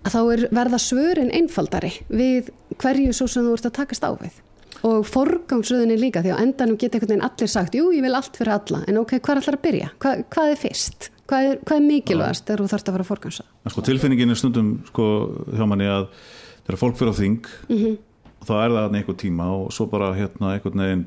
[0.08, 4.12] að þá er verða svörin einfaldari við hverju svo sem þú ert að takast á
[4.16, 4.40] við
[4.88, 8.38] og forgangsröðinni líka því á endanum geta einhvern veginn allir sagt jú ég vil allt
[8.40, 9.90] fyrir alla en ok, hvað er allar að byrja?
[10.00, 11.10] Hva, hvað er fyrst?
[11.30, 13.44] Hvað er, hvað er mikilvægast þegar þú þarfst að fara að forgangsa?
[13.66, 15.08] en sko tilfinningin er stundum sko
[15.52, 16.08] hjá manni að
[16.70, 17.40] þegar fólk fyrir á þing
[17.70, 17.98] Mhm.
[18.46, 21.06] þá er það einhver tíma og svo bara hérna einhvern veginn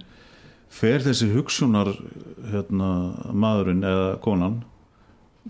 [0.68, 1.94] fer þessi hugsjónar
[2.50, 2.90] hérna
[3.32, 4.62] maðurinn eða konan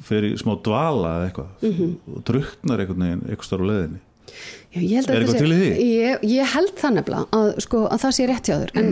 [0.01, 1.97] fer í smá dvala eða eitthvað Mhm.
[2.17, 4.01] og drukknar einhvern veginn einhver starf á leiðinni
[4.73, 5.71] Já, ég held að Er eitthvað til í því?
[5.85, 8.87] Ég, ég held það nefnilega að, sko, að það sé rétt hjá þur en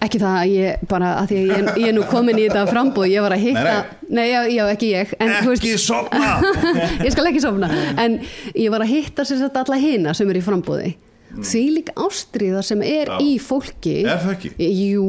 [0.00, 2.62] ekki það að ég bara að því að ég, ég er nú komin í þetta
[2.70, 3.74] frambúð ég var að hitta,
[4.08, 6.30] nei, já, já ekki ég en, ekki sopna
[7.04, 7.68] ég skal ekki sofna
[8.00, 8.16] en
[8.54, 10.94] ég var að hitta sér þetta alla hina sem er í frambúði
[11.36, 13.20] því líka ástriða sem er Já.
[13.22, 14.50] í fólki Er það ekki?
[14.72, 15.04] Jú,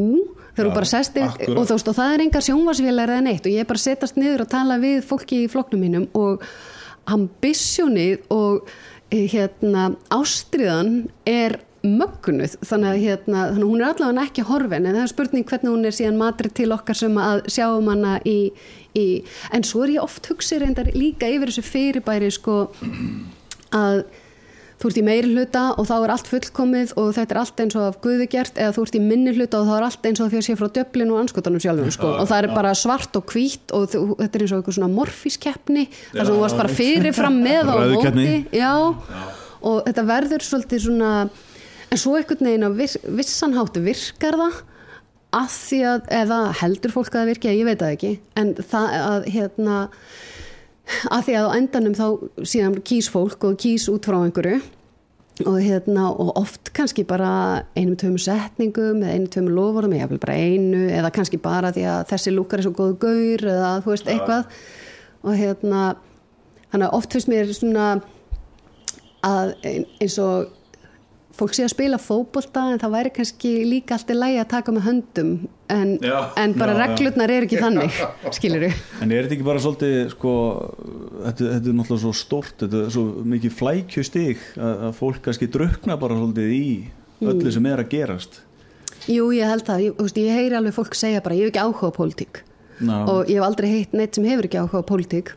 [0.51, 1.55] þegar þú bara sest akkúrat.
[1.55, 4.19] og veist og það er engar sjónvarsvélar eða neitt og ég er bara að setjast
[4.19, 6.45] niður og tala við fólki í flokknum mínum og
[7.11, 8.69] ambisjónið og
[9.11, 15.11] hérna ástriðan er mögnuð þannig að hérna, hún er allavega ekki horfin en það er
[15.11, 18.51] spurning hvernig hún er síðan matri til okkar sem að sjáum hana í,
[18.93, 19.05] í
[19.51, 22.57] en svo er ég oft hugsið reyndar líka yfir þessu fyrirbæri sko
[23.73, 24.03] að
[24.81, 27.75] þú ert í meiri hluta og þá er allt fullkomið og þetta er allt eins
[27.77, 30.21] og af guði gert eða þú ert í minni hluta og þá er allt eins
[30.23, 32.09] og að sé frá döblinu og anskotanum sjálfum sko.
[32.23, 34.91] og það er bara svart og hvít og þú, þetta er eins og eitthvað svona
[34.95, 38.35] morfískeppni þar sem þú varst bara fyrirfram með á móti.
[38.57, 38.73] já,
[39.61, 41.13] og þetta verður svolítið svona
[41.91, 44.61] en svo einhvern veginn á viss, vissan hátu virkar það
[45.31, 48.11] að því að, eða heldur fólk að það virki ég veit það ekki,
[48.41, 49.77] en það að hérna
[51.11, 52.05] að því að á endanum þá
[52.53, 54.61] síðan kýs fólk og kýs út frá einhverju.
[55.47, 60.35] Og, hérna, og oft kannski bara einum tömur setningum eða einum tömur lofurðum eða bara
[60.37, 64.11] einu eða kannski bara því að þessi lúkar er svo góðu gaur eða þú veist
[64.11, 64.51] eitthvað.
[65.23, 65.81] Og hérna
[66.71, 67.87] þannig að oft finnst mér svona
[69.25, 70.51] að ein- eins og
[71.37, 74.73] fólk sé að spila fótbolta en það væri kannski líka allt í lægi að taka
[74.75, 75.31] með höndum
[75.71, 76.17] en, Já.
[76.41, 76.81] en bara Já, já.
[76.83, 77.99] reglurnar er ekki þannig
[78.37, 80.33] skilur við En er þetta ekki bara svolítið sko,
[81.23, 83.05] þetta, þetta er náttúrulega svo stórt þetta er svo
[83.35, 86.63] mikið flækjustig að, að fólk kannski drukna bara svolítið í
[87.21, 88.41] öllu sem er að gerast?
[89.09, 91.51] Jú, ég held það, ég, þú veist, ég heyri alveg fólk segja bara, ég hef
[91.55, 92.41] ekki áhuga á pólitík.
[92.85, 95.31] Og ég hef aldrei heitt neitt sem hefur ekki áhuga á pólitík.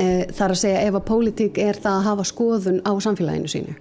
[0.00, 3.74] E, þar að segja ef að pólitík er það að hafa skoðun á samfélaginu sínu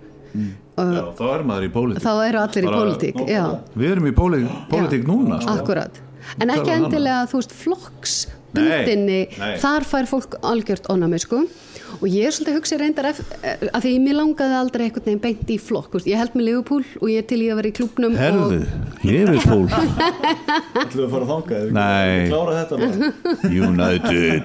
[0.78, 2.03] Já, þá er maður í pólitík.
[2.03, 3.43] þá eru allir í Bara- pólitík já,
[3.78, 5.51] Við erum í póli- pólitík núna sko.
[5.57, 5.99] akkurat.
[6.41, 9.19] En ekki endilega, þú veist, flokksbundinni
[9.61, 11.43] þar fær fólk algjört ónami, sko
[11.99, 15.53] og ég er svolítið hugsið reyndar ef, að því mér langaði aldrei einhvern veginn beint
[15.53, 17.75] í flokk þú ég held með Liverpool og ég er til í að vera í
[17.77, 19.67] klubnum Herðu, og, Liverpool.
[20.83, 21.53] Ætlum við að fara þangað?
[21.53, 22.27] Ef við Nei.
[22.31, 22.75] klára þetta
[23.53, 24.43] United.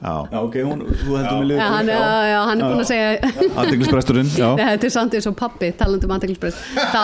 [0.00, 2.90] Já, Já, ok, hún, þú heldur já, liður hann, já, já, hann er búin að
[2.90, 6.58] segja Nei, þetta er samt eins og pappi talandi um aðteglisbreyst
[6.94, 7.02] þá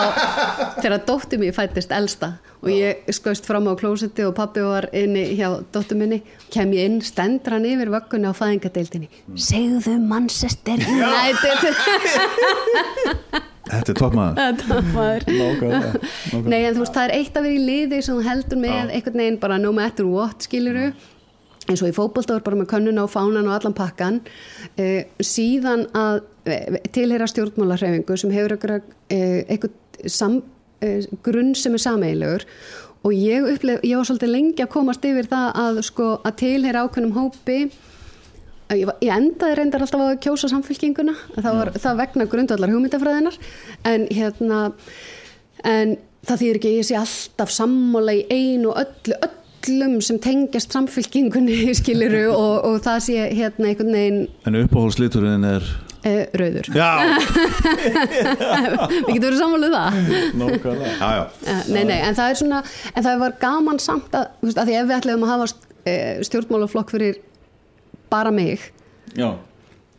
[0.81, 5.29] þegar dóttir mér fættist elsta og ég skoist fram á klósetti og pappi var inni
[5.37, 6.21] hjá dóttir minni
[6.53, 8.33] kem ég inn, stendur hann yfir vöggunni á
[8.97, 11.57] fæðingadeildinni segðu Manchester United
[13.67, 15.27] þetta er toppmaður
[16.47, 18.95] Nei, en þú veist, það er eitt að vera í liði sem þú heldur með
[18.95, 20.89] einhvern veginn bara no matter what, skiluru
[21.67, 24.21] eins og í fótbolta var bara með könnuna og fánan og allan pakkan
[24.79, 28.77] uh, síðan að uh, tilheyra stjórnmálarhefingu sem hefur uh,
[29.11, 29.73] einhvern
[30.07, 30.39] sam,
[30.85, 32.47] uh, grunn sem er sameigilegur
[33.07, 36.87] og ég, upplef, ég var svolítið lengi að komast yfir það að, sko, að tilheyra
[36.87, 37.59] ákveðnum hópi
[38.75, 43.37] Ég, ég endaði reyndar alltaf að kjósa samfélkinguna það var það vegna grundvallar hugmyndafræðinar
[43.87, 44.61] en hérna
[45.63, 45.95] en
[46.27, 49.19] það þýr ekki ég sé alltaf sammála í einu og öllu
[49.67, 55.63] öllum sem tengjast samfélkingunni skiliru og, og það sé hérna einhvern veginn En uppáhaldsliturinn er
[56.07, 56.69] uh, rauður.
[56.75, 56.89] Já,
[59.07, 59.97] við getum verið sammáluð það.
[60.41, 60.91] Nákvæmlega.
[60.93, 61.23] Já, já.
[61.47, 62.61] Uh, nei, nei, en það er svona
[62.93, 66.95] en það var gaman samt að, að því ef við ætlum að hafa uh, stjórnmálaflokk
[66.95, 67.21] fyrir
[68.11, 68.71] bara mig
[69.17, 69.35] Já,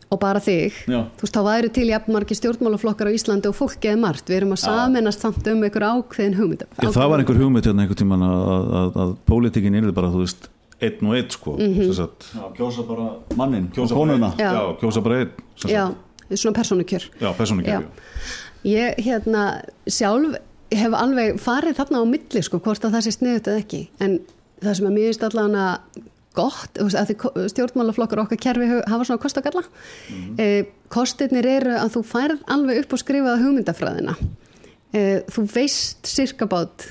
[0.09, 1.03] og bara þig, Já.
[1.17, 4.55] þú veist, þá væri til jafnmargi stjórnmálaflokkar á Íslandi og fólk eða margt, við erum
[4.55, 6.63] að samennast samt um einhver ákveðin hugmynd.
[6.79, 10.09] Já, það var einhver hugmynd hérna einhvern tíman að, að, að, að pólitíkin er bara,
[10.13, 10.49] þú veist,
[10.79, 13.07] einn og einn sko mm sagt, já kjósa bara
[13.37, 14.33] mannin, kjósa konuna.
[14.39, 14.51] Já.
[14.55, 15.85] Já, kjósa bara einn sem Já,
[16.33, 17.09] svona persónukjör.
[17.19, 17.85] Já, persónukjör
[18.63, 20.35] Ég hérna sjálf
[20.71, 23.81] hef alveg farið þarna á milli sko, hvort að það sé sniðut eða ekki.
[23.99, 24.19] En
[24.61, 25.67] það sem er mjög veist allavega
[26.39, 29.65] gott, að því stjórnmálaflokkar okkar kerfi hafa svona kost og galla.
[30.39, 30.61] Eh,
[30.91, 34.15] kostirnir eru að þú færð alveg upp og skrifaða hugmyndafræðina.
[34.95, 36.87] Eh, þú veist sirkabátt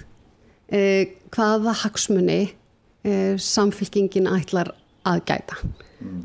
[0.70, 4.70] eh, hvaða hagsmuni eh, samfylkingin ætlar
[5.08, 5.58] að gæta.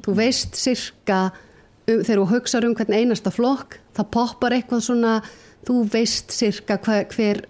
[0.05, 5.15] Þú veist sirka um, þegar þú hugsaður um hvern einasta flokk það poppar eitthvað svona
[5.65, 7.43] þú veist sirka hver, hver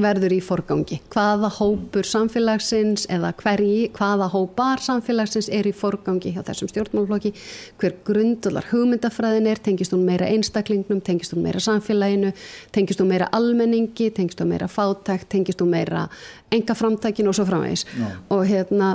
[0.00, 0.98] verður í forgangi.
[1.12, 7.34] Hvaða hópur samfélagsins eða hverji, hvaða hópar samfélagsins er í forgangi hjá þessum stjórnmálflokki
[7.80, 9.60] hver grundular hugmyndafræðin er?
[9.62, 12.32] Tengist hún meira einstaklingnum, tengist hún meira samfélaginu,
[12.72, 15.28] tengist hún meira almenningi, tengist hún meira fátækt?
[15.36, 16.06] Tengist hún meira
[16.52, 17.84] enga framtækin og svo framvegis?
[18.32, 18.94] Og hérna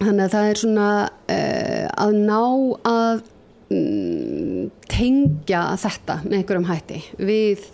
[0.00, 2.40] þannig að það er svona uh, að ná
[2.88, 3.24] að
[3.72, 7.66] mm, tengja þetta með einhverjum hætti við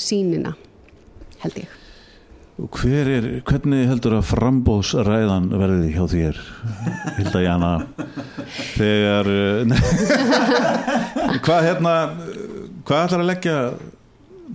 [0.00, 0.56] sínina
[1.46, 1.74] held ég.
[2.56, 6.38] Er, hvernig heldur að frambóðsræðan verði hjá þér
[7.18, 7.72] Hilda Jana?
[8.78, 9.74] Þegar eh,
[11.44, 11.92] hvað hérna
[12.86, 13.58] hvað ætlar að leggja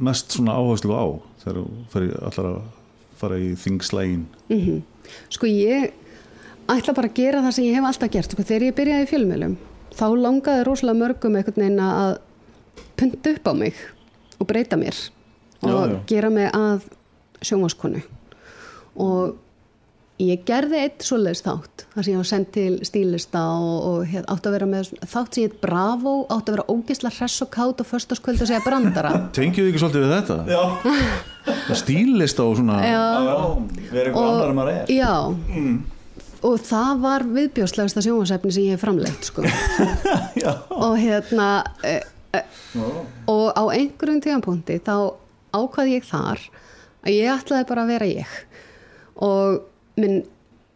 [0.02, 1.06] mest svona áherslu á
[1.44, 1.62] þegar
[1.94, 2.60] þú allar að
[3.22, 4.26] fara í þingslægin
[5.30, 5.92] sko ég
[6.72, 8.34] ætla bara að gera það sem ég hef alltaf gert.
[8.34, 9.58] Sko, þegar ég byrjaði í fjölmjölum
[9.94, 12.14] þá langaði rosalega mörgum einhvern veginn að
[12.98, 13.82] punta upp á mig
[14.40, 14.98] og breyta mér
[15.62, 16.00] og Já, já.
[16.10, 16.90] gera mig að
[17.42, 18.02] sjónvaskonu
[19.02, 19.38] og
[20.22, 24.26] ég gerði eitt svoleiðis þátt þar sem ég var sendt til stílista og, og hér,
[24.30, 27.50] átt að vera með þátt sem ég heit Bravo átt að vera ógisla hress og
[27.56, 30.38] kátt og föstaskvöld og segja brandara Tengjuðu ekki svolítið við þetta?
[30.52, 33.02] Já, Stílist á svona Já,
[33.90, 35.16] Verið eitthvað annar en maður er Já
[36.42, 39.44] og það var viðbjóðslegasta sjónvarsefni sem ég hef framleitt sko.
[40.42, 40.56] Já.
[40.74, 41.50] og hérna
[41.86, 42.00] e,
[42.34, 42.42] e,
[43.30, 44.96] og á einhverjum tíðanpunkti þá
[45.56, 46.44] ákvað ég þar
[47.02, 48.36] að ég ætlaði bara að vera ég.
[49.22, 49.62] Og
[50.02, 50.22] minn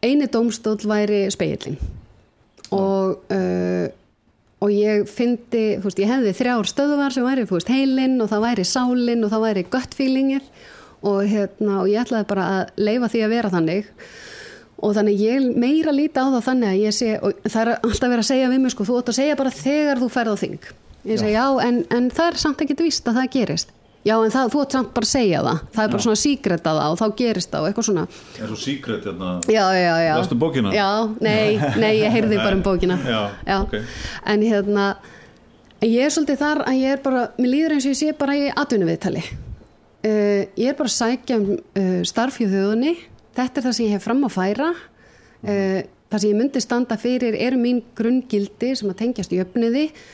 [0.06, 1.78] eini dómstóll væri speilin
[2.74, 3.86] og uh,
[4.66, 8.32] og ég fyndi, þú veist, ég hefði þrjár stöðvar sem væri, þú veist, heilin og
[8.32, 10.46] það væri sálin og það væri gut feelingir
[11.06, 13.92] og hérna, og ég ætlaði bara að leifa því að vera þannig.
[14.86, 18.10] Og þannig ég meira líti á það þannig að ég sé, og það er alltaf
[18.10, 20.38] verið að segja við mig sko, þú átt að segja bara þegar þú ferð á
[20.42, 20.70] þing.
[21.06, 23.76] Ég segi já, en, en það er samt ekki víst að það gerist
[24.06, 25.64] já, en það, þú átt samt bara að segja það.
[25.76, 28.06] Það er bara svona síkreta það og þá gerist það og eitthvað svona.
[28.38, 29.32] Er svo síkret hérna?
[29.50, 30.14] Já, já, já.
[30.20, 30.74] Lastu bókina?
[30.76, 30.90] Já,
[31.26, 33.00] nei, nei, ég heyrði bara um bókina.
[33.06, 33.76] Já, ok.
[34.34, 34.86] En hérna
[35.86, 38.38] ég er svolítið þar að ég er bara mér líður eins og ég sé bara
[38.38, 39.26] í atvinnuviðtali.
[40.06, 42.94] Uh, ég er bara að sækja um uh, starf hjá þjóðunni
[43.36, 44.70] þetta er það sem ég hef fram að færa.
[45.46, 45.80] Uh,
[46.12, 50.06] það sem ég myndi standa fyrir eru mín grunngildi sem að tengjast jöfniði uh,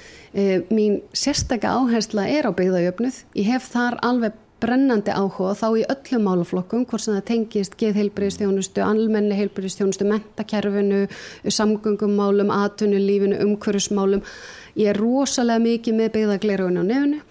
[0.71, 6.27] mín sérstaka áhersla er á byggðajöfnuð ég hef þar alveg brennandi áhuga þá í öllum
[6.27, 11.07] málaflokkum hvort sem það tengist geðheilbriðstjónustu, almenni heilbriðstjónustu, mentakerfinu,
[11.49, 14.21] samgöngumálum, atvinnulífinu, umhverfismálum.
[14.77, 17.23] Ég er rosalega mikið með byggðaglerugun á nefnu.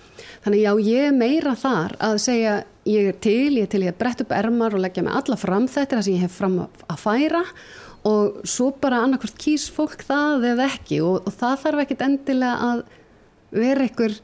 [0.44, 2.56] Þannig já, ég er meira þar að segja
[2.88, 5.36] ég er til, ég er til ég að bretta upp ermar og leggja mig alla
[5.38, 7.89] fram þetta sem ég hef fram að færa og
[8.48, 11.00] svo bara annarkvort kýs fólk það eða ekki.
[11.04, 12.84] Og, og það þarf ekkit endilega að
[13.50, 14.14] vera einhver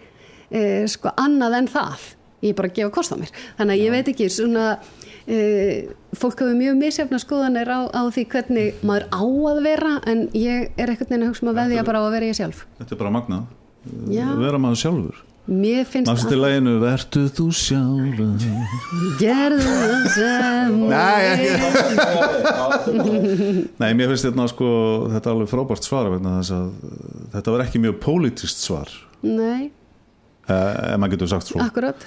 [0.51, 2.07] eh, sko annað en það.
[2.45, 3.33] Ég er bara að gefa kost á mér.
[3.59, 8.25] Þannig að ég veit ekki svona uh, fólk hafa mjög misjafna skoðanir á, á því
[8.35, 11.87] hvernig maður á að vera en ég er ekkert neina að hugsa um að veðja
[11.89, 12.67] bara á að vera ég sjálf.
[12.77, 13.49] Þetta er bara magnað.
[14.45, 18.47] Vera maður sjálfur mér finnst Náttúrulega til læginu Vertu þú sjálfur?
[19.21, 21.51] Gerðu það sem Nei, ekki.
[23.81, 24.69] Nei, mér finnst þetta sko
[25.15, 26.69] Þetta er alveg frábært svar vegna þess að
[27.35, 28.89] Þetta var ekki mjög pólitískt svar.
[29.27, 29.71] Nei,
[30.49, 32.07] eh, ef maður getur sagt svo akkurat.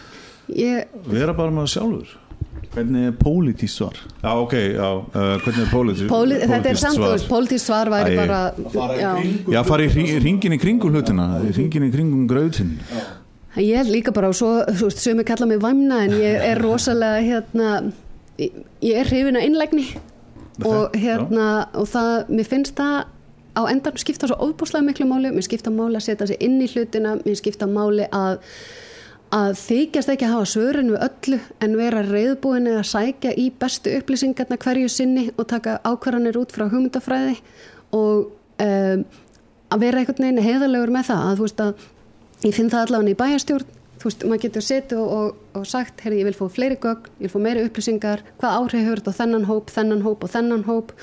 [0.49, 2.17] Ég, Vera bara maður sjálfur.
[2.69, 3.95] Hvernig er pólitísk svar?
[4.21, 7.23] Já, ok, já, uh, hvernig er pólitískt póli, þetta er samt svar?
[7.31, 9.13] pólitísk svar væri bara í já.
[9.55, 9.89] Já, fara í
[10.21, 12.75] hringinn í kringum hlutina Hringin í kringum grautin
[13.57, 16.61] Ég er líka bara og svo, þú veist, sömu kalla mig væmna en ég er
[16.65, 17.69] rosalega hérna,
[18.37, 19.87] ég, ég er hrifin að innlegni
[20.67, 23.07] og hérna og það, mér finnst það
[23.57, 26.69] á endan skipta svo ofbúslega miklu máli, mér skipta máli að setja sig inn í
[26.69, 28.43] hlutina, mér skipta máli að
[29.35, 33.91] að þykjast ekki að hafa svörin við öllu en vera reyðbúin eða sækja í bestu
[33.99, 37.35] upplýsingarna hverju sinni og taka ákvarðanir út frá hugmyndafræði
[37.93, 38.31] og
[38.65, 39.03] um,
[39.69, 41.25] að vera einhvern veginn heiðarlegur með það.
[41.27, 41.85] Að þú veist að
[42.45, 46.03] ég finn það allavega í bæjastjórn þú veist, maður getur setið og, og, og sagt
[46.03, 48.23] heyrði, ég vil fá fleiri gögn, ég vil fá meiri upplýsingar.
[48.39, 50.95] Hvað áhrif hefur þetta á þennan hóp, þennan hóp og þennan hóp?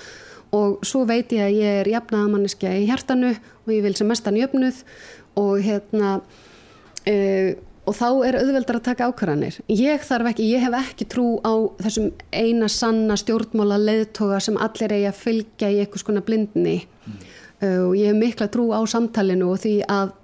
[0.57, 4.39] Og svo veit ég að ég er jafnaðamanniska í hjartanu og ég vil sem mestan
[4.39, 4.83] jöfnuð
[5.37, 7.51] og hérna uh,
[7.87, 9.59] og þá er auðveldar að taka ákvarðanir.
[9.71, 14.95] Ég þarf ekki, ég hef ekki trú á þessum eina sanna stjórnmála leðtoga sem allir
[14.97, 16.79] eigi að fylgja í eitthvað skona blindni.
[17.07, 17.19] Mm.
[17.61, 20.15] uh, og ég hef mikla trú á samtalinu og því að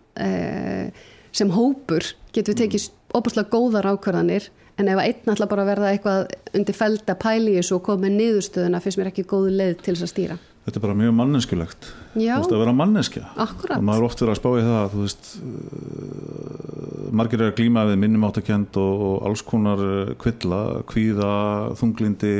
[1.32, 2.04] sem hópur
[2.34, 4.50] getur við tekið óbúslega góðar ákvarðanir
[4.80, 8.80] en ef einn alltaf bara verða eitthvað undir felda pæli í þessu og komið niðurstöðuna
[8.84, 10.36] finnst mér ekki góð leið til þess að stýra.
[10.62, 11.86] Þetta er bara mjög manneskjulegt.
[12.22, 13.22] Já, Þú veist að vera manneskja.
[13.42, 13.78] Akkurat.
[13.80, 17.98] Og maður oft verið að spá í það veist, uh, margir er að glíma við
[18.04, 21.32] minnumáttakend og, og alls konar uh, kvilla, kvíða
[21.80, 22.32] þunglindi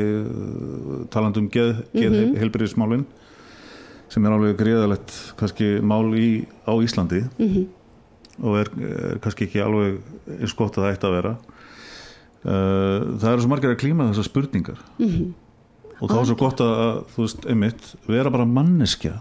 [1.13, 2.37] talandum geð, geð Mhm.
[2.45, 3.05] helbriðismálin
[4.13, 7.25] sem er alveg greiðalegt kannski mál í, á Íslandi.
[7.39, 7.71] Mhm.
[8.43, 9.99] og er, er kannski ekki alveg
[10.41, 11.33] eins gott að það ætti að vera.
[12.43, 14.81] Uh, það eru svo margir að klíma þessar spurningar.
[14.99, 15.35] Mhm.
[16.01, 19.21] og þá er svo gott að þú veist, einmitt vera bara manneskja.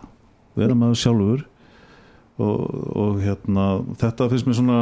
[0.58, 1.46] Vera maður sjálfur.
[2.42, 2.62] Og,
[2.98, 3.66] og hérna
[4.02, 4.80] þetta finnst mér svona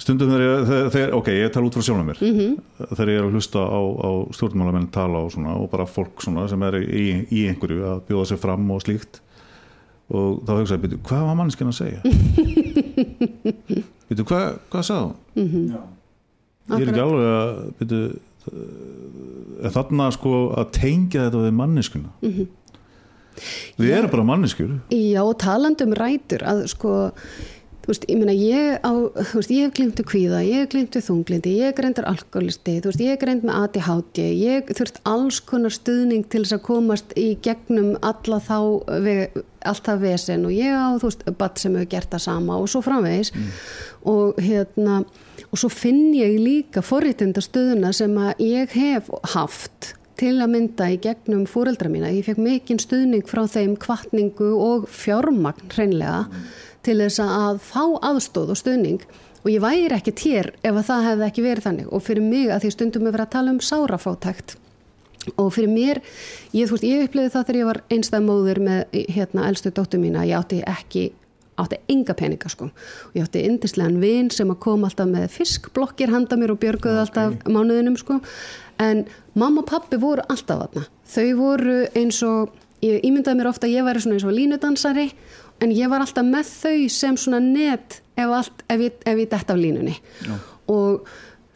[0.00, 2.48] stundum þegar ég, þegar, ok, ég tala út frá sjálfum mér Mhm.
[2.96, 6.46] þegar ég er að hlusta á, á stjórnmálamenn tala og svona og bara fólk svona
[6.48, 9.20] sem er í, í einhverju að bjóða sér fram og slíkt
[10.12, 12.00] og þá hugsa ég, byrju, hvað var manneskjan að segja?
[14.08, 15.66] byrju, hvað, hvað sagði hún?
[16.72, 17.48] Ég er ekki alveg að
[17.80, 18.00] byrju,
[19.62, 22.44] er þarna sko að tengja þetta við manneskuna Mhm.
[23.80, 26.90] við erum bara manneskjur Já, og talandi um rætur að sko,
[27.82, 30.70] þú veist, ég meina ég á, þú veist, ég hef glimt við kvíða, ég hef
[30.72, 34.70] glimt við þunglindi, ég hef greindur alkoholisti, þú veist, ég hef greint með ADHD, ég
[34.78, 38.58] þurft alls konar stuðning til þess að komast í gegnum alla þá,
[39.72, 42.70] allt það vesen og ég á, þú veist, batt sem hefur gert það sama og
[42.70, 43.34] svo framvegis
[44.08, 45.00] og hérna,
[45.50, 50.86] og svo finn ég líka forréttinda stöðuna sem að ég hef haft til að mynda
[50.92, 52.12] í gegnum fóreldra mína.
[52.14, 56.28] Ég fekk mikinn stuðning frá þeim kvartningu og fjármagn hreinlega
[56.86, 59.06] til þess að fá aðstóð og stuðning.
[59.42, 61.88] Og ég væri ekki tér ef að það hefði ekki verið þannig.
[61.90, 64.54] Og fyrir mig að því stundum við verið að tala um sárafátækt.
[65.38, 66.00] Og fyrir mér,
[66.50, 70.24] ég, veist, ég upplifði það þegar ég var einstæð móður með hérna elstu dóttu mína,
[70.26, 71.10] ég átti ekki
[71.62, 72.70] átti enga peninga sko.
[72.70, 77.02] Og ég átti indislegan vin sem að koma alltaf með fiskblokkir handa mér og björguði
[77.04, 78.18] alltaf mánuðinum sko.
[78.82, 79.04] En
[79.38, 80.86] mamma og pappi voru alltaf þarna.
[81.12, 85.08] Þau voru eins og ég ímyndaði mér ofta að ég væri svona eins og línudansari
[85.62, 89.52] en ég var alltaf með þau sem svona net ef, allt, ef, ég, ég dætt
[89.52, 89.94] af línunni
[90.26, 90.36] Já.
[90.72, 91.08] og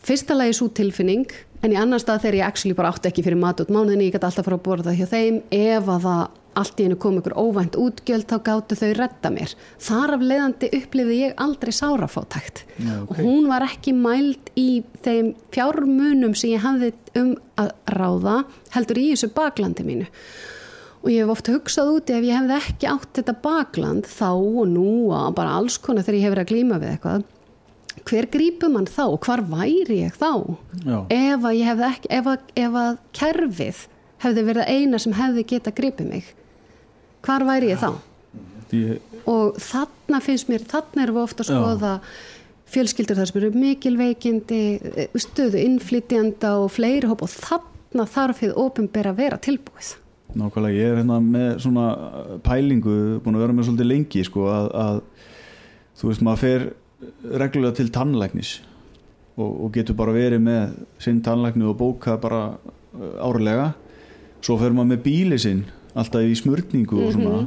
[0.07, 1.27] fyrsta lagi svo tilfinning
[1.65, 4.17] en í annan stað þegar ég actually bara átti ekki fyrir mat út mánuðinni, ég
[4.17, 6.27] gæti alltaf fara að borða hjá þeim ef að það
[6.57, 9.53] allt í hennu kom ykkur óvænt útgjöld þá gáttu þau redda mér.
[9.83, 13.11] Þar af leiðandi upplifði ég aldrei sárafátækt Já, ok.
[13.11, 14.69] og hún var ekki mæld í
[15.05, 18.39] þeim fjármunum sem ég hafði um að ráða
[18.73, 20.09] heldur í þessu baklandi mínu
[21.07, 24.65] og ég hef oft hugsað út ef ég hefði ekki átt þetta bakland þá og
[24.73, 27.27] nú og bara alls konar þegar ég hef verið að glíma við eitthvað
[28.07, 30.31] hver grípur mann þá og hvar væri ég þá
[30.83, 30.99] Já.
[31.15, 33.83] ef að ég hefði ekki ef að, ef að kerfið
[34.25, 36.33] hefði verið eina sem hefði geta gripið mig
[37.27, 37.93] hvar væri ég þá
[38.75, 38.99] Ég,
[39.31, 41.59] og þarna finnst mér, þarna erum við ofta að Já.
[41.61, 41.93] skoða
[42.75, 44.63] fjölskyldur þar sem eru mikil veikindi
[45.23, 49.93] stöðu innflytjanda og fleiri hóp og þarna þarf við ofinbera að vera tilbúið
[50.37, 51.87] nákvæmlega, ég er hérna með svona
[52.45, 55.01] pælingu, búin að vera með svolítið lengi sko, að, að
[56.01, 56.67] þú veist, maður fer
[57.43, 58.53] reglulega til tannlæknis
[59.37, 63.75] og, og getur bara verið með sinn tannlækni og bóka bara uh, árlega.
[64.45, 65.65] Svo fer maður með bíli sinn
[65.97, 67.45] alltaf í smörningu og svona.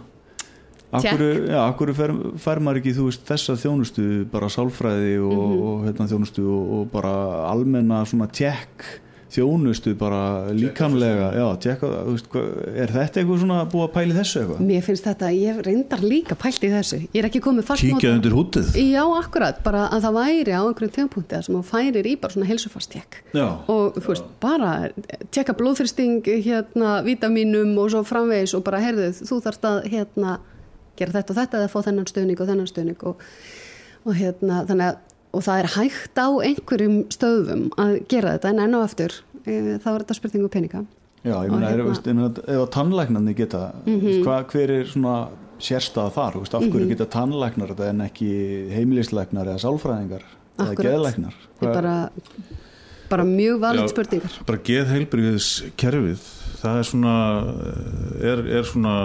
[0.89, 2.11] Akkur, já, akkur fer,
[2.41, 7.11] fær maður ekki veist, þessa þjónustu, bara sálfræði og, og hérna, þjónustu og, og bara
[7.45, 8.87] almenna svona tjekk
[9.33, 10.21] þjónustu bara
[10.55, 12.43] líkamlega já, tjekka, þú veist, hva,
[12.83, 14.61] er þetta eitthvað svona búið að pæli þessu eitthvað?
[14.69, 16.99] Mér finnst þetta, ég reyndar líka pælt í þessu.
[17.05, 20.61] Ég er ekki komið fast kíkja undir hútið Já, akkurat, bara að það væri á
[20.63, 24.71] einhverjum tegumpunkti að sem þú færir í bara svona helsufastek Já, og þú veist, bara
[25.29, 30.39] tjekka blóðþyrsting, hérna, vítaminum og svo framvegis og bara, heyrðu, þú þarft að, hérna,
[30.99, 33.23] gera þetta og þetta eða fá þennan stöðning og þennan stöðning og,
[34.05, 38.59] og hérna, þannig að og það er hægt á einhverjum stöðum að gera þetta en
[38.65, 39.13] enn og aftur
[39.45, 40.85] e, þá er þetta spurningu peninga
[41.19, 44.23] Já, ég meina, hérna- ef að tannlæknarnir geta Mhm.
[44.23, 45.27] hva, hver er svona
[45.59, 48.29] sérstæða þar, veist, af hverju geta tannlæknar þetta en ekki
[48.71, 50.23] heimilislæknar eða sálfræðingar
[50.57, 50.85] eða Akkurat.
[50.85, 52.09] geðlæknar Það er bara,
[53.09, 53.87] bara mjög Já.
[53.91, 56.23] spurningar bara geð heilbriðis kerfið
[56.63, 57.15] það er svona
[58.21, 58.95] er, er svona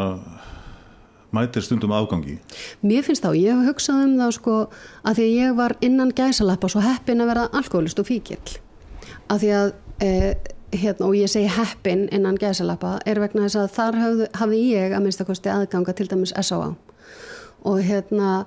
[1.35, 2.39] mætir stundum afgangi
[2.83, 4.57] Mér finnst þá, ég hef hugsað um það sko
[5.03, 8.41] að því að ég var innan gæsalappa svo heppin að vera alkoholist og fíkil
[9.33, 9.73] að því að
[10.05, 10.11] e,
[10.75, 14.97] hérna, og ég segi heppin innan gæsalappa er vegna þess að þar hafði, hafði ég
[14.97, 16.75] að minnstakosti aðganga til dæmis S.A.A.
[17.65, 18.45] og hérna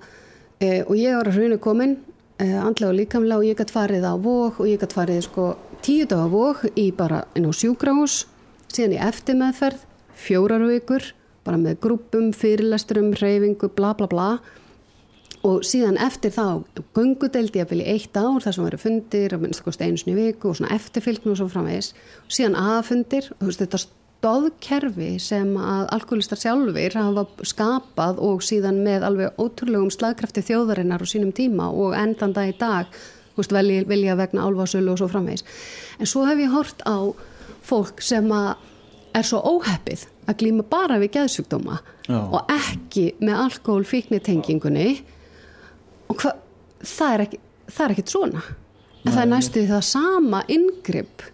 [0.60, 1.98] e, og ég var að hrjunu komin
[2.38, 5.52] e, andlega og líkamlega og ég gætt farið á vók og ég gætt farið sko
[5.86, 8.26] tíu daga vók í bara inn á sjúkrahús
[8.74, 9.86] síðan í eftirmeðferð
[10.18, 11.14] fjórar vikur
[11.48, 14.30] bara með grúpum, fyrirlesturum, reyfingu, bla bla bla.
[15.48, 16.64] Og síðan eftir þá
[16.98, 20.16] gungudeldi ég vil í eitt ár þar sem væri fundir að minnst kosti einu sinni
[20.18, 21.94] í viku og svona eftirfylgn og svo framvegis.
[22.26, 23.80] Og síðan aðfundir og þetta
[24.18, 31.12] stóðkerfi sem að alkoholistar sjálfur hafa skapað og síðan með alveg ótrúlegum slagkrafti þjóðarinnar og
[31.12, 32.90] sínum tíma og endan dag í dag
[33.38, 35.46] veist, velja, velja vegna álfásölu og svo framvegis.
[36.02, 37.14] En svo hef ég hort á
[37.62, 38.56] fólk sem að
[39.18, 42.20] er svo óheppið að glíma bara við geðsjúkdóma Já.
[42.20, 44.90] og ekki með alkohol fíknitengingunni.
[46.12, 46.34] Og hva,
[46.84, 48.44] það er ekki það er ekkit svona.
[49.04, 51.26] En það er næstu því það sama yngripp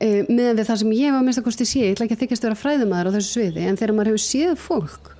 [0.00, 2.22] e, með við það sem ég var minnst að kosti sé, ég ætla ekki að
[2.24, 5.10] þykjast að vera fræðumæður á þessu sviði, en þegar maður hefur séð fólk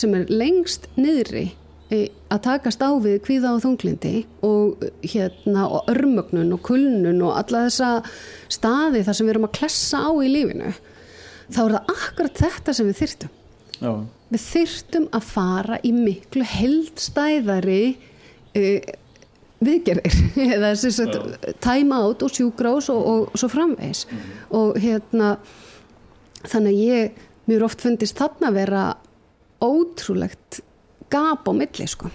[0.00, 1.44] sem er lengst niðri
[1.90, 4.14] e, að takast á við kvíða og þunglindi
[4.46, 7.90] og hérna og örmögnun og kulnun og alla þessa
[8.48, 10.72] staði þar sem við erum að klessa á í lífinu
[11.50, 13.36] þá er það akkurat þetta sem við þyrtum
[13.80, 13.92] Já,
[14.30, 18.90] við þyrftum að fara í miklu heldstæðari uh,
[19.60, 20.16] viðgerðir.
[20.56, 24.06] Eða sem sagt time out og sjúgrás og, og svo framvegs
[24.56, 25.34] og hérna
[26.48, 28.84] þannig að ég mjög oft fundist þarna vera
[29.60, 30.62] ótrúlegt
[31.12, 32.08] gap á milli sko.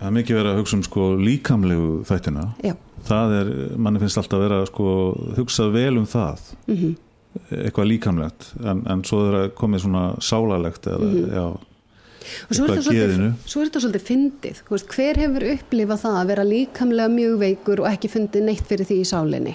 [0.00, 2.46] Það er mikið verið að hugsa um sko líkamlegu þættina.
[2.64, 2.72] Já,
[3.06, 4.94] það er, manni finnst alltaf vera sko
[5.36, 6.50] hugsað vel um það.
[6.70, 6.98] Mhm.
[7.50, 11.32] Eitthvað líkamlegt en, en svo er það komið svona sálalegt eða, Mhm.
[11.34, 16.02] já, og svo er, svolítið, svo er þetta svolítið fyndið Þú veist, hver hefur upplifað
[16.04, 19.54] það að vera líkamlega mjög veikur og ekki fundið neitt fyrir því í sálinni?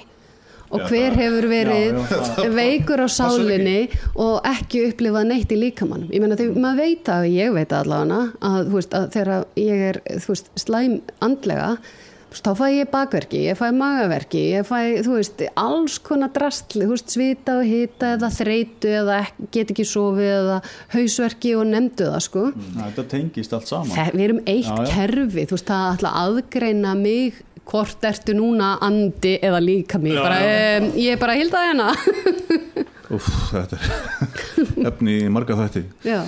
[0.73, 3.77] Og Já, hver hefur verið Já, veikur á sálinni
[4.15, 8.21] og ekki upplifað neitt í líkamannum ég meina þegar maður veit að, ég veit allavega
[8.41, 11.69] að, að þegar ég er þú veist, slæm andlega
[12.43, 16.95] þá fæ ég bakverki, ég fæ magaverki ég fæ, þú veist, alls konar drastli, þú
[16.97, 19.19] veist, svita og hita eða þreitu eða
[19.55, 20.57] get ekki sofið eða
[20.95, 22.45] hausverki og nefndu það, sko.
[22.57, 23.93] Næ, þetta tengist allt saman.
[23.95, 24.89] Þe, við erum eitt Já, já.
[24.95, 30.13] kerfi, þú veist, það ætla að aðgreina mig hvort ertu núna andi eða líka mig,
[30.13, 30.81] Já, bara, já.
[30.83, 31.87] um, ég er bara að hilda hérna.
[33.15, 35.83] Úf, þetta er efni í marga þætti.
[36.09, 36.19] Já,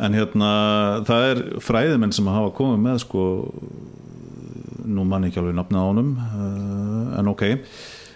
[0.00, 0.50] en hérna
[1.04, 3.24] það er fræðimenn sem hafa komið með sko
[4.84, 7.44] nú mann ekki alveg nafna á honum uh, en ok.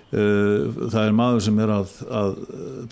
[0.08, 2.36] Uh, það er maður sem er að, að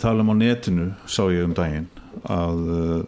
[0.01, 1.87] tala um á netinu sá ég um daginn
[2.29, 2.99] að uh,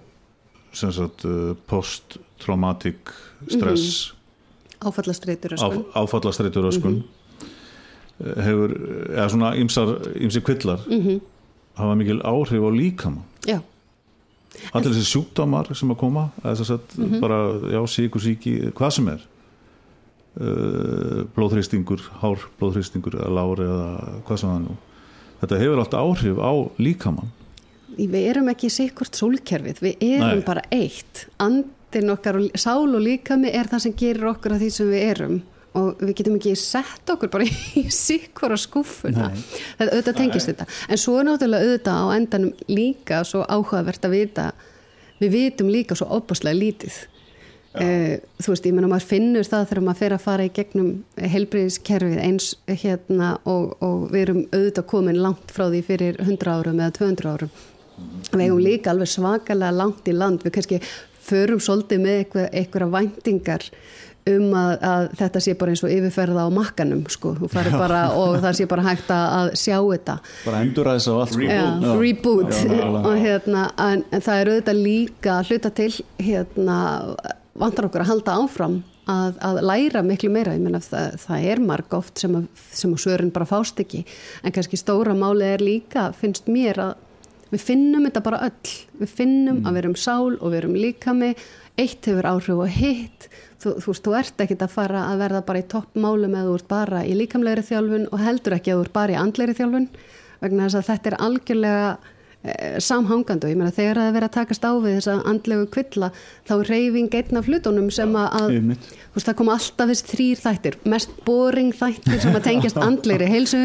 [0.74, 1.26] sem sagt
[1.70, 3.09] post-traumatic
[3.49, 4.13] stress.
[4.80, 5.86] Áfallastreitur mm -hmm.
[5.97, 7.01] áfallastreitur öskun.
[8.20, 8.76] Hefur,
[9.15, 10.80] eða svona ymsir kvillar.
[11.80, 13.59] Hafa mikil áhrif á líkama Já,
[14.76, 17.39] allir þessi sjúkdómar sem að koma eða þess að bara,
[17.72, 19.26] já, síkur síki hvað sem er
[20.39, 23.89] uh, blóðhrýstingur, hár blóðhrýstingur eða lári eða
[24.27, 24.77] hvað sem það nú.
[25.39, 27.35] Þetta hefur allt áhrif á líkamann.
[27.99, 30.47] Við erum ekki sikkurt sólkerfið, við erum Nei.
[30.47, 31.25] bara eitt.
[31.41, 35.05] Andin okkar og sál og líkami er það sem gerir okkur að því sem við
[35.09, 35.39] erum.
[35.79, 37.45] Og við getum ekki sett okkur bara
[37.79, 39.43] í sikkura skúffuna Nei.
[39.77, 40.67] þetta auðvitað tengist þetta.
[40.89, 44.49] En svo er náttúrulega auðvitað á endanum líka svo áhugavert að vita
[45.19, 46.99] við vitum líka svo opaslega lítið
[47.70, 50.88] Uh, þú veist, ég menna maður finnur það þegar maður fer að fara í gegnum
[51.36, 56.82] helbriðiskerfið eins hérna og, og við erum auðvitað komin langt frá því fyrir 100 árum
[56.82, 57.53] eða 200 árum.
[58.32, 60.41] Við eigum líka alveg svakalega langt í land.
[60.41, 60.82] Við kannski
[61.30, 63.70] förum svolítið með eitthvað, eitthvað væntingar
[64.30, 68.57] um að, að þetta sé bara eins og yfirferða á makkanum sko, bara og það
[68.57, 70.15] sé bara hægt að, að sjá þetta.
[70.45, 71.45] Bara enduræðis á allt sko.
[71.47, 71.65] Já,
[72.01, 72.61] reboot.
[72.65, 76.80] Já, og hérna en, en það er auðvitað líka að hluta til hérna
[77.60, 78.80] vantar okkur að halda áfram
[79.10, 82.93] að, að læra miklu meira, ég meina það, það er marg oft sem að, sem
[82.93, 84.03] að svörin bara fást ekki.
[84.43, 86.93] En kannski stóra máli er líka finnst mér að
[87.49, 91.32] við finnum þetta bara öll, við finnum að við erum sál og við erum líkami.
[91.80, 93.30] Eitt hefur áhrif og hitt.
[93.60, 96.55] Þú, þú veist, þú ert ekkit að fara að verða bara í toppmálum eða þú
[96.60, 99.89] ert bara í líkamlegri þjálfun og heldur ekki að þú ert bara í andlegri þjálfun.
[100.39, 101.89] Vegna þess að þetta er algjörlega
[102.79, 106.07] samhangandi og ég meina þegar það er verið að takast á við þessa andlegu kvilla
[106.47, 110.39] þá er reyfing einn af hlutunum sem að, að veist, það kom alltaf þessi þrýr
[110.45, 110.77] þættir.
[110.93, 113.61] Mest boring þættir sem að tengjast andlegri heilsu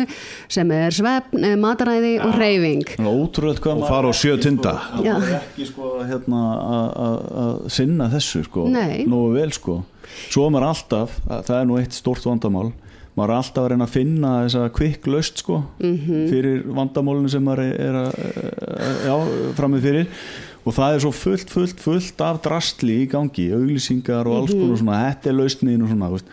[0.50, 4.74] sem er svefn, eh, mataræði og reyfing ótrúlega hvað og fara á sjö tinda.
[5.06, 5.14] Já.
[5.22, 6.42] Það er ekki sko hérna
[6.74, 8.66] að- að að sinna þessu sko.
[8.74, 9.04] Nei.
[9.06, 9.78] Nógu vel sko.
[10.28, 12.72] Svo er maður alltaf, að- það er nú eitt stórt vandamál
[13.16, 16.28] maður er alltaf að reyna að finna þessa kvikk löst sko Mhm.
[16.30, 18.12] fyrir vandamálinu sem maður er, er að
[19.06, 19.16] já,
[19.58, 20.06] framið fyrir
[20.66, 24.60] og það er svo fullt, fullt, fullt af drastli í gangi, auglýsingar og alls Mhm.
[24.64, 26.24] konar svona, þetta er lausnin og svona veist.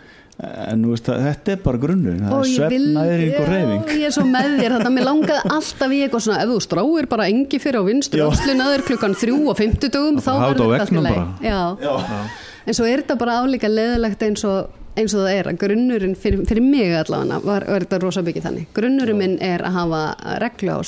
[0.42, 4.24] en veist, það- þetta er bara grunnur það er svefnæring og reyfing ég er svo
[4.24, 7.78] með þér þetta, mér langaði alltaf í eitthvað svona ef þú stráir bara engi fyrir
[7.78, 8.26] á vinstri Já.
[8.30, 11.14] öxlunaður klukkan þrjú og fimmtudugum þá hafa þetta á verður þetta allt í veggnum lagi.
[11.14, 11.28] bara.
[11.42, 11.76] Já.
[11.78, 12.26] Já.
[12.66, 14.66] en svo er þetta bara álíka leðilegt eins og
[14.98, 18.48] eins og það er að grunnurinn fyrir, fyrir mig allavega var, var þetta rosa mikið
[18.48, 18.70] þannig.
[18.76, 20.02] Grunnurinn minn er að hafa
[20.42, 20.80] reglu á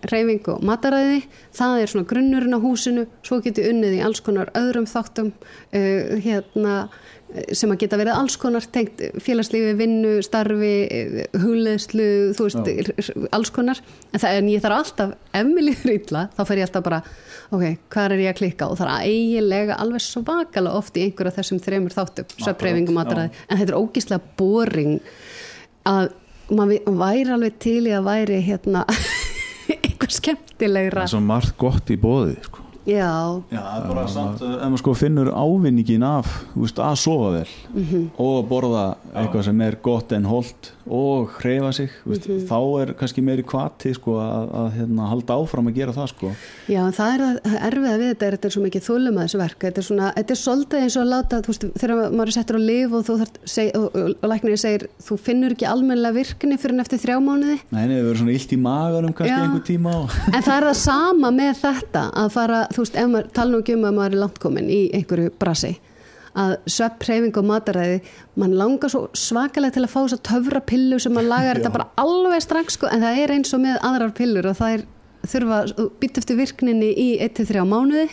[0.00, 1.22] svepp, reyfing og mataræði.
[1.52, 3.06] Það er svona grunnurinn á húsinu.
[3.22, 6.88] Svo getur unnið í alls konar öðrum þáttum uh, hérna
[7.34, 13.10] eh, sem að geta verið alls konar tengt félagslífi, vinnu, starfi eh, hugleðslu, þú veist
[13.30, 13.80] alls konar,
[14.12, 17.02] en, það, en ég þarf alltaf ef mér líður illa, þá fer ég alltaf bara
[17.50, 18.70] ok, hvað er ég að klikka?
[18.70, 23.46] Og það er eiginlega alveg svakalega oft í einhverja þessum þremur þáttum, svefreyfing og mataræði.
[23.48, 24.98] En þetta er ógíslega boring
[25.90, 26.10] að
[26.54, 28.84] maður væri alveg til í að væri hérna
[30.10, 32.59] skemmtilegra það er svo margt gott í bóði sko.
[32.90, 33.10] Já,
[33.54, 37.48] Já, það bara samt uh, ef maður sko finnur ávinningin af veist, að sofa vel
[37.70, 38.10] Mhm.
[38.18, 38.84] og að borða
[39.14, 42.46] eitthvað sem er gott en holdt og hreyfa sig veist, Mhm.
[42.50, 46.32] þá er kannski meiri kvati sko, að, að hérna, halda áfram að gera það sko.
[46.68, 49.18] já, en það er að það erfiða við þetta er þetta er svo mikið þúlum
[49.20, 52.10] að þessu verk þetta er svona, þetta er svolítið eins og að láta veist, þegar
[52.10, 53.20] maður er settur á lif og og,
[53.74, 57.86] og, og læknir segir, þú finnur ekki almennilega virkni fyrir en eftir þrjá mánuði Nei,
[57.86, 59.44] nei, við verðum svona illt í maganum kannski Já.
[59.46, 60.16] einhver tíma og...
[60.34, 63.62] En það er það sama með þetta að fara, þú veist, ef maður tala nú
[63.62, 65.74] ekki um að maður er langt komin í einhverju brasi
[66.38, 67.98] að svepp, hreyfing og mataræði
[68.38, 71.72] mann langar svo svakalega til að fá þess að töfra pillu sem mann lagar þetta
[71.74, 74.86] bara alveg strax sko, en það er eins og með aðrar pillur og það er
[75.30, 78.06] þurfa að býta eftir virkninni í 1-3 mánuði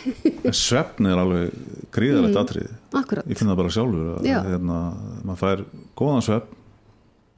[0.52, 1.54] svefn er alveg
[1.94, 2.42] gríðalegt mm.
[2.42, 4.38] atrið Akkurat, ég finn það bara sjálfur að Já.
[4.48, 4.78] hérna,
[5.22, 5.64] maður fær
[5.98, 6.57] góðan svefn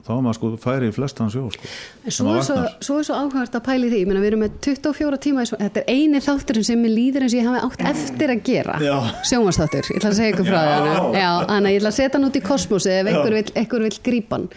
[0.07, 1.71] þá er maður sko færi í flestan sjó sko.
[2.09, 5.21] svo er svo, svo svo áhugavert að pæli því, ég meina við erum með 24
[5.27, 8.43] tíma, þetta er eini þátturinn sem mér líður eins og ég hafi átt eftir að
[8.51, 8.79] gera.
[8.85, 8.97] Já.
[9.31, 12.41] sjónvarsþáttur, ég ætla að segja ykkur frá það þannig ég ætla að setja hann út
[12.41, 14.51] í kosmosi ef vill, einhver vill grípan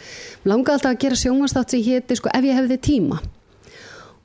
[0.49, 3.21] langa alltaf að gera sjónvarsþátt sem héti sko, ef ég hefði tíma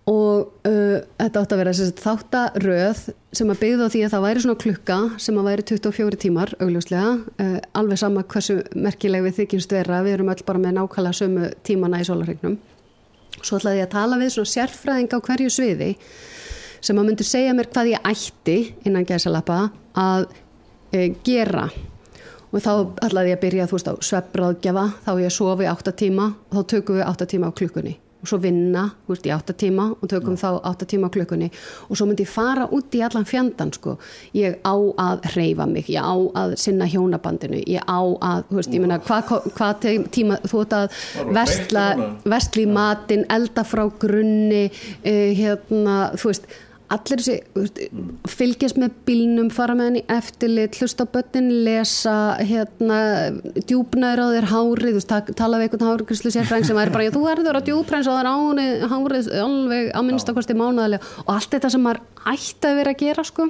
[0.08, 3.02] og uh, þetta átt að vera sem sagt, þáttaröð
[3.36, 7.12] sem að byggða því að það væri svona klukka sem að væri 24 tímar augljóslega,
[7.44, 11.52] uh, alveg sama hversu merkileg við þykjumst vera, við erum öll bara með nákvæmlega sömu
[11.68, 12.58] tímana í sólarregnum
[13.42, 15.90] svo ætlaði ég að tala við svona sérfræðing á hverju sviði
[16.80, 18.56] sem að myndi segja mér hvað ég ætti
[18.86, 19.60] innan gæsalappa
[19.98, 20.28] að
[20.94, 21.68] e, gera.
[22.48, 22.72] Og þá
[23.04, 24.84] ætlaði ég að byrja þú veist á svefnráðgjafa.
[25.04, 28.38] Þá ég sofi 8 tíma og þá tökum við 8 tíma á klukkunni og svo
[28.42, 31.50] vinna veist, í 8 tíma og tökum þá 8 tíma klukkunni.
[31.88, 33.98] Og svo myndi ég fara út í allan fjandan sko.
[34.34, 38.82] ég á að reyfa mig ég á að sinna hjónabandinu ég á að, veist, ég
[38.82, 39.72] meina hvað hva
[40.10, 40.88] tíma þú ert að
[41.34, 41.84] vestla,
[42.24, 46.48] vestli í matinn elda frá grunni uh, hérna, þú veist
[46.92, 47.80] allir þessi, veist,
[48.32, 52.98] fylgjast með bílnum, fara með henni eftirlit hlusta á börnin, lesa hérna,
[53.58, 57.68] djúpnaður á þér hárið tala við einhvern hárgrislu sérfræng sem er bara, þú verður að
[57.68, 61.16] djúprens og það er ánið hárið alveg að minnstakosti mánaðarlega.
[61.26, 63.48] Og allt þetta sem maður ætti að vera að gera sko.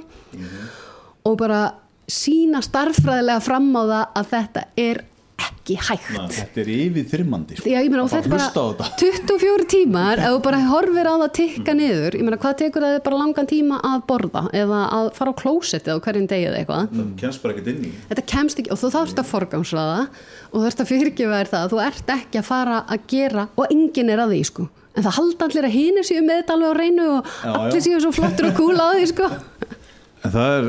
[1.28, 1.62] Og bara
[2.08, 5.04] sína starffræðilega fram á það að þetta er
[5.48, 6.06] ekki hægt.
[6.36, 7.64] Þetta er yfir þyrmandi sko.
[7.68, 8.88] Þetta er bara þetta.
[9.02, 12.98] 24 tímar ef þú bara horfir á það tikka niður ég meina, hvað tekur það
[13.08, 16.88] bara langan tíma að borða eða að fara á klósettið á hverjum degi eða eitthvað?
[16.96, 17.92] Það kemst bara ekkert inn í.
[18.12, 21.64] Þetta kemst ekki og þú þarfst að forgangsraða og þú þarfst að fyrirgefa þér það
[21.66, 24.68] að þú ert ekki að fara að gera og enginn er að því sko.
[24.98, 27.82] En það halda allir að hínir séu með þetta alveg á reynu og Já, allir
[27.84, 29.28] séu svo flottur og kúla á því sko
[30.24, 30.68] en það er,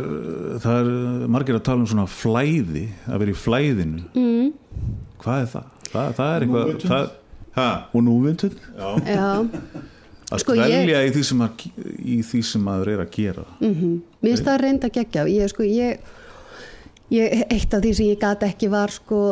[0.63, 4.03] það er margir að tala um svona flæði að vera í flæðinu.
[4.13, 4.51] Mm.
[5.19, 5.67] hvað er það?
[5.89, 7.09] það, það er eitthvað það,
[7.57, 8.89] ha, Og núvindun Já,
[10.29, 11.65] að Sko, ég- dvelja í, því að,
[12.05, 13.45] í því sem maður er að gera.
[13.59, 15.99] Mér finnst það reynda geggja ég, sko, ég,
[17.09, 19.23] ég, eitt af því sem ég gat ekki var sko,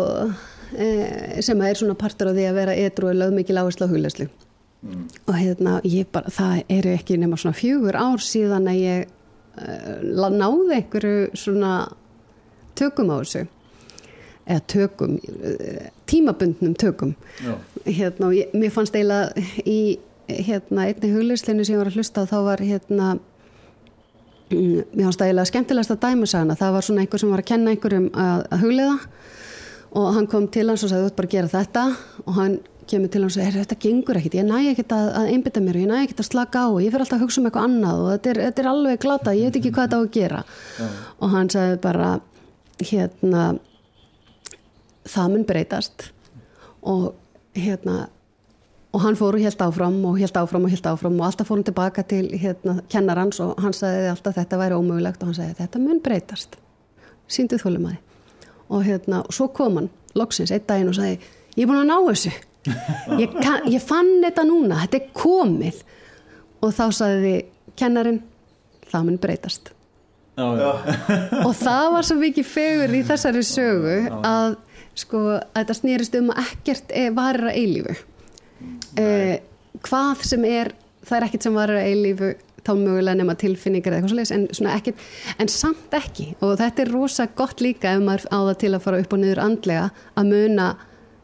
[0.74, 3.94] e, sem er svona partur af því að vera edru og lög mikil áherslu á
[3.94, 4.28] huglæslu
[5.28, 9.08] og hérna ég bara, það eru ekki nema svona fjögur ár síðan að ég
[9.58, 11.72] náði einhverju svona
[12.78, 13.48] tökum á þessu.
[14.48, 17.16] Eða tökum, eh, tímabundnum tökum.
[17.44, 17.58] Já.
[17.86, 19.34] hérna og ég, mér fannst eiginlega
[19.66, 23.20] í hérna einni hugleislinu sem ég var að hlusta þá var hérna
[24.52, 27.44] mm, mér finnst það eiginlega skemmtilegast að dæmi sagana það var svona einhver sem var
[27.44, 28.98] að kenna einhverjum að, að hugleiða.
[29.98, 31.84] Og hann kom til hans og sagði þú ert bara að gera þetta.
[32.26, 32.58] Og hann
[32.90, 35.78] kemur til hans og sagði þetta gengur ekkit, ég næ ekkit að, að einbytta mér
[35.78, 36.68] og ég næ ekkit að slaka á.
[36.72, 39.00] Og ég fyrir alltaf að hugsa um eitthvað annað og þetta er, þetta er alveg
[39.04, 40.44] glata, ég veit ekki hvað þetta á að gera.
[41.18, 42.12] Og hann sagði bara
[42.82, 43.46] hérna
[45.08, 46.08] það mun breytast.
[46.88, 47.08] Og
[47.58, 47.98] hérna
[48.96, 51.60] og hann fór og helt áfram og helt áfram og helt áfram og alltaf fór
[51.60, 55.58] hann tilbaka til hérna, kennarans og hann sagði alltaf þetta væri ómögulegt og hann sagði
[55.60, 56.58] þetta mun breytast.
[57.28, 58.04] Síndið þólum að
[58.68, 61.20] og hérna, og svo kom hann loksins einn daginn og sagði
[61.56, 62.34] ég er búin að ná þessu
[63.22, 65.82] ég, kann, ég fann þetta núna, þetta er komið.
[66.66, 67.34] Og þá sagði
[67.78, 68.22] kennarin
[68.92, 69.74] það mun breytast.
[70.38, 70.72] Já, já.
[71.48, 74.58] og það var svo mikið fegur í þessari sögu að
[74.98, 77.96] sko að þetta snýrist um að ekkert er varir að eilífu.
[79.02, 79.38] Eh,
[79.86, 80.74] hvað sem er
[81.06, 82.32] það er ekkert sem varir að eilífu
[82.68, 85.04] þá mögulega nema tilfinningar eða eitthvað svolítið en, svona ekkert,
[85.40, 86.28] en samt ekki.
[86.44, 89.22] Og þetta er rosa gott líka ef maður á það til að fara upp og
[89.24, 89.86] niður andlega
[90.20, 90.68] að muna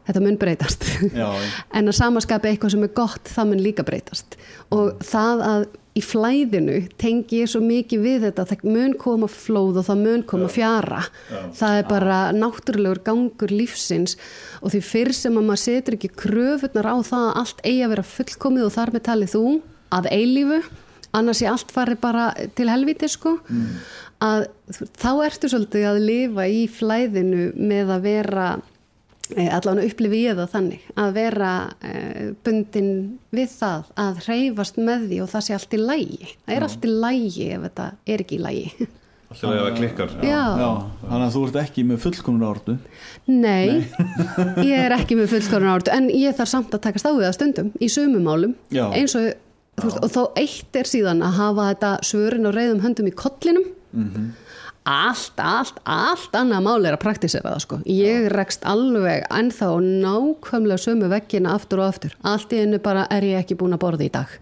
[0.08, 0.90] þetta mun breytast.
[1.14, 1.54] Já, já.
[1.80, 4.38] en að samaskapi eitthvað sem er gott það mun líka breytast.
[4.76, 9.82] Og það að í flæðinu tengi ég svo mikið við þetta það mun koma flóð
[9.82, 11.04] og það mun koma fjara.
[11.54, 14.18] Það er bara náttúrulegur gangur lífsins.
[14.64, 17.94] Og því fyrr sem að maður setur ekki kröfunar á það að allt eigi að
[17.94, 19.46] vera fullkomið og þar með talið þú
[19.94, 20.64] að eilífu
[21.14, 23.36] annars ég allt fari bara til helviti sko
[24.24, 24.48] að
[24.98, 28.48] þá ertu svolítið að lifa í flæðinu með að vera
[29.34, 31.52] allavega upplifi ég það þannig að vera
[31.86, 32.92] eh, bundin
[33.34, 36.86] við það að hreyfast með því og það sé allt í lægi það er allt
[36.90, 38.90] í lægi ef þetta er ekki í lægi
[39.34, 40.12] Alltaf að það klikkar.
[40.30, 40.68] Já, Já,
[41.08, 42.76] þannig að þú ert ekki með fullkomna ordu.
[43.26, 43.88] Nei
[44.70, 47.36] ég er ekki með fullkorun áratu en ég þarf samt að takast á við það
[47.40, 48.54] stundum í sumumálum
[48.94, 53.10] eins og veist, og þá eitt er síðan að hafa þetta svörin og reyðum höndum
[53.10, 53.66] í kollinum
[54.90, 57.80] allt, allt, allt annað mál er að praktisera það sko.
[57.90, 62.16] Ég rekst alveg ennþá nákvæmlega sömu veggina aftur og aftur.
[62.28, 64.34] Allt í einu bara er ég ekki búin að borða í dag.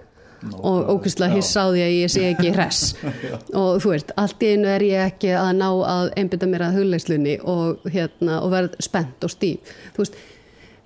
[0.58, 2.96] Og ókvæmstlega því að ég sé ekki hress.
[3.60, 6.80] Og þú veist, allt í einu er ég ekki að ná að einbytta mér að
[6.80, 9.76] hugleislunni og, hérna, og verð spennt og stíf.
[9.94, 10.18] Þú veist,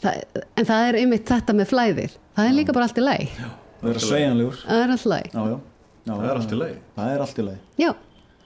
[0.04, 3.40] það, en það er einmitt þetta með flæðir, það er líka bara allt í læg
[3.86, 5.58] Það er sveigjanlegur það er allt í læg, Já, já, já.
[6.06, 6.76] Það er allt í lagi.
[6.96, 7.62] Það er allt í lagi.
[7.82, 7.90] Já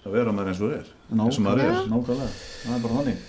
[0.10, 0.88] að vera maður eins og er
[1.20, 1.82] eins og maður er.
[1.94, 2.30] Nákvæmlega,
[2.64, 3.28] það er bara þannig.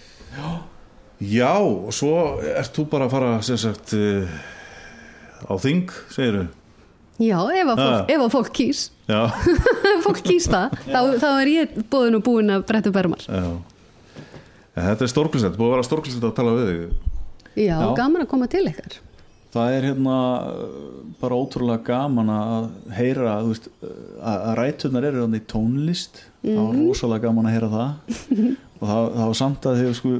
[1.20, 2.14] Já, og svo
[2.48, 4.40] ert þú bara að fara sem sagt uh,
[5.44, 6.46] á þing, segiru
[7.20, 8.06] Já, ef að fólk, Ah.
[8.08, 8.78] ef að fólk kýs.
[9.10, 13.26] Já, ef fólk kýs það, þá, þá er ég búin og búin að bretta bermar
[13.28, 13.42] já.
[14.70, 16.96] En Þetta er stórklisett, búið að vera stórklisett að tala við þig.
[17.60, 17.90] Já, Já.
[17.98, 18.96] gaman að koma til ykkar
[19.50, 20.64] Það er hérna uh,
[21.18, 26.20] bara ótrúlega gaman að heyra veist, uh, að, að ræturnar eru þannig tónlist.
[26.44, 27.90] Það var rosalega gaman að heyra það.
[28.80, 30.10] Og það, það var samt að þau sko,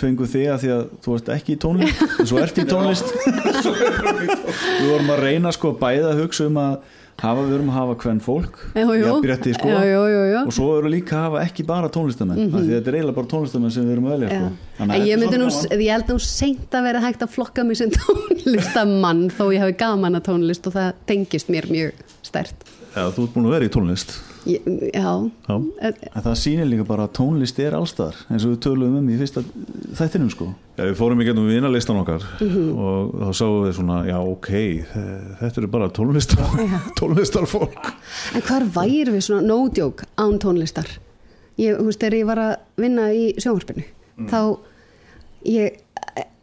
[0.00, 3.10] fengu þig að því að þú ert ekki í tónlist en svo ert í tónlist.
[3.66, 6.78] Við vorum að reyna sko bæða að hugsa um að
[7.18, 8.84] hafa, við vorum að hafa hvern fólk jú.
[9.02, 10.42] jafnrétti, sko, Já, jú.
[10.44, 13.18] og svo erum við líka að hafa ekki bara tónlistamenn mm því þetta er eiginlega
[13.18, 14.38] bara tónlistamenn sem við erum að velja Já.
[14.38, 14.98] sko.
[15.08, 15.50] Ég nú,
[15.82, 19.78] ég held nú seint að vera hægt að flokka mig sem tónlistamann þó ég hafi
[19.82, 23.68] gaman að tónlist og það tengist mér mjög stert Já, þú ert búin að vera
[23.68, 24.14] í tónlist
[24.48, 28.60] Já, Já, Eh, En það sýnir líka bara að tónlist er allstaðar eins og við
[28.64, 29.42] töluðum um í fyrsta
[29.98, 30.46] þættinum sko
[30.78, 32.78] Já, við fórum í gennum vinalistan okkar Mhm.
[32.78, 34.48] og þá sáum við svona, já, ok,
[35.42, 36.44] þetta eru bara tónlistar,
[37.00, 37.92] tónlistarfólk.
[38.34, 40.88] En hvar væri við svona no joke án tónlistar?
[41.58, 43.84] Ég, þú veist, þegar ég var að vinna í sjónvarpinu,
[44.30, 44.58] þá
[45.44, 45.78] ég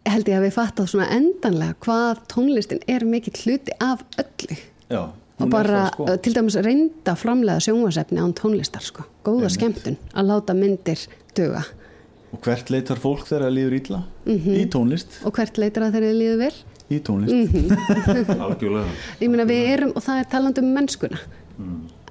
[0.05, 4.57] held ég að við fattað svona endanlega hvað tónlistin er mikill hluti af öllu.
[4.91, 6.05] Já, Og bara, sko.
[6.23, 9.03] til dæmis reynda framlega sjónvarsefni án tónlistar, sko.
[9.25, 11.01] Góða skemmtun að láta myndir
[11.35, 11.65] duga.
[12.31, 13.99] Og hvert leitar fólk þegar það líður illa?
[14.27, 16.55] Í tónlist Og hvert leitar að þeirri líður vel?
[16.91, 17.69] Í tónlist
[18.45, 18.95] Algjörlega.
[19.21, 21.21] Ég meina við erum, og það er talandi um mennskuna,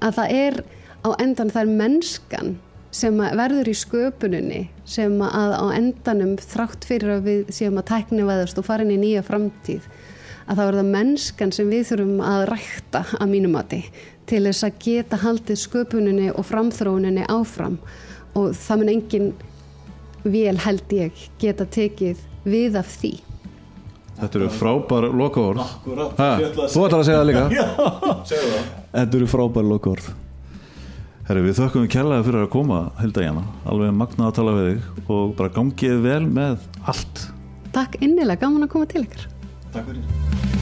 [0.01, 0.61] að það er
[1.05, 2.55] á endan, það er mennskan
[2.95, 8.27] sem verður í sköpuninni sem að á endanum þrátt fyrir að við séum að tækni
[8.27, 9.89] veðast og fara inn í nýja framtíð
[10.45, 13.81] að það er það mennskan sem við þurfum að rækta að mínumati
[14.29, 17.77] til þess að geta haldið sköpuninni og framþróuninni áfram.
[18.35, 19.31] Og það mun engin
[20.25, 23.13] vel held ég geta tekið við af því.
[24.15, 27.65] Þetta eru frábær að þú ætlar að segja það líka.
[28.95, 30.09] Þetta eru frábæri lokaorð.
[31.25, 33.45] Herri, við þökkum kærlega fyrir að koma, Hilda Jana.
[33.65, 37.23] Alveg magnað að tala við þig og bara gangið vel með allt.
[37.75, 39.25] Takk innilega, gaman að koma til ykkar
[39.75, 40.54] Takk fyrir.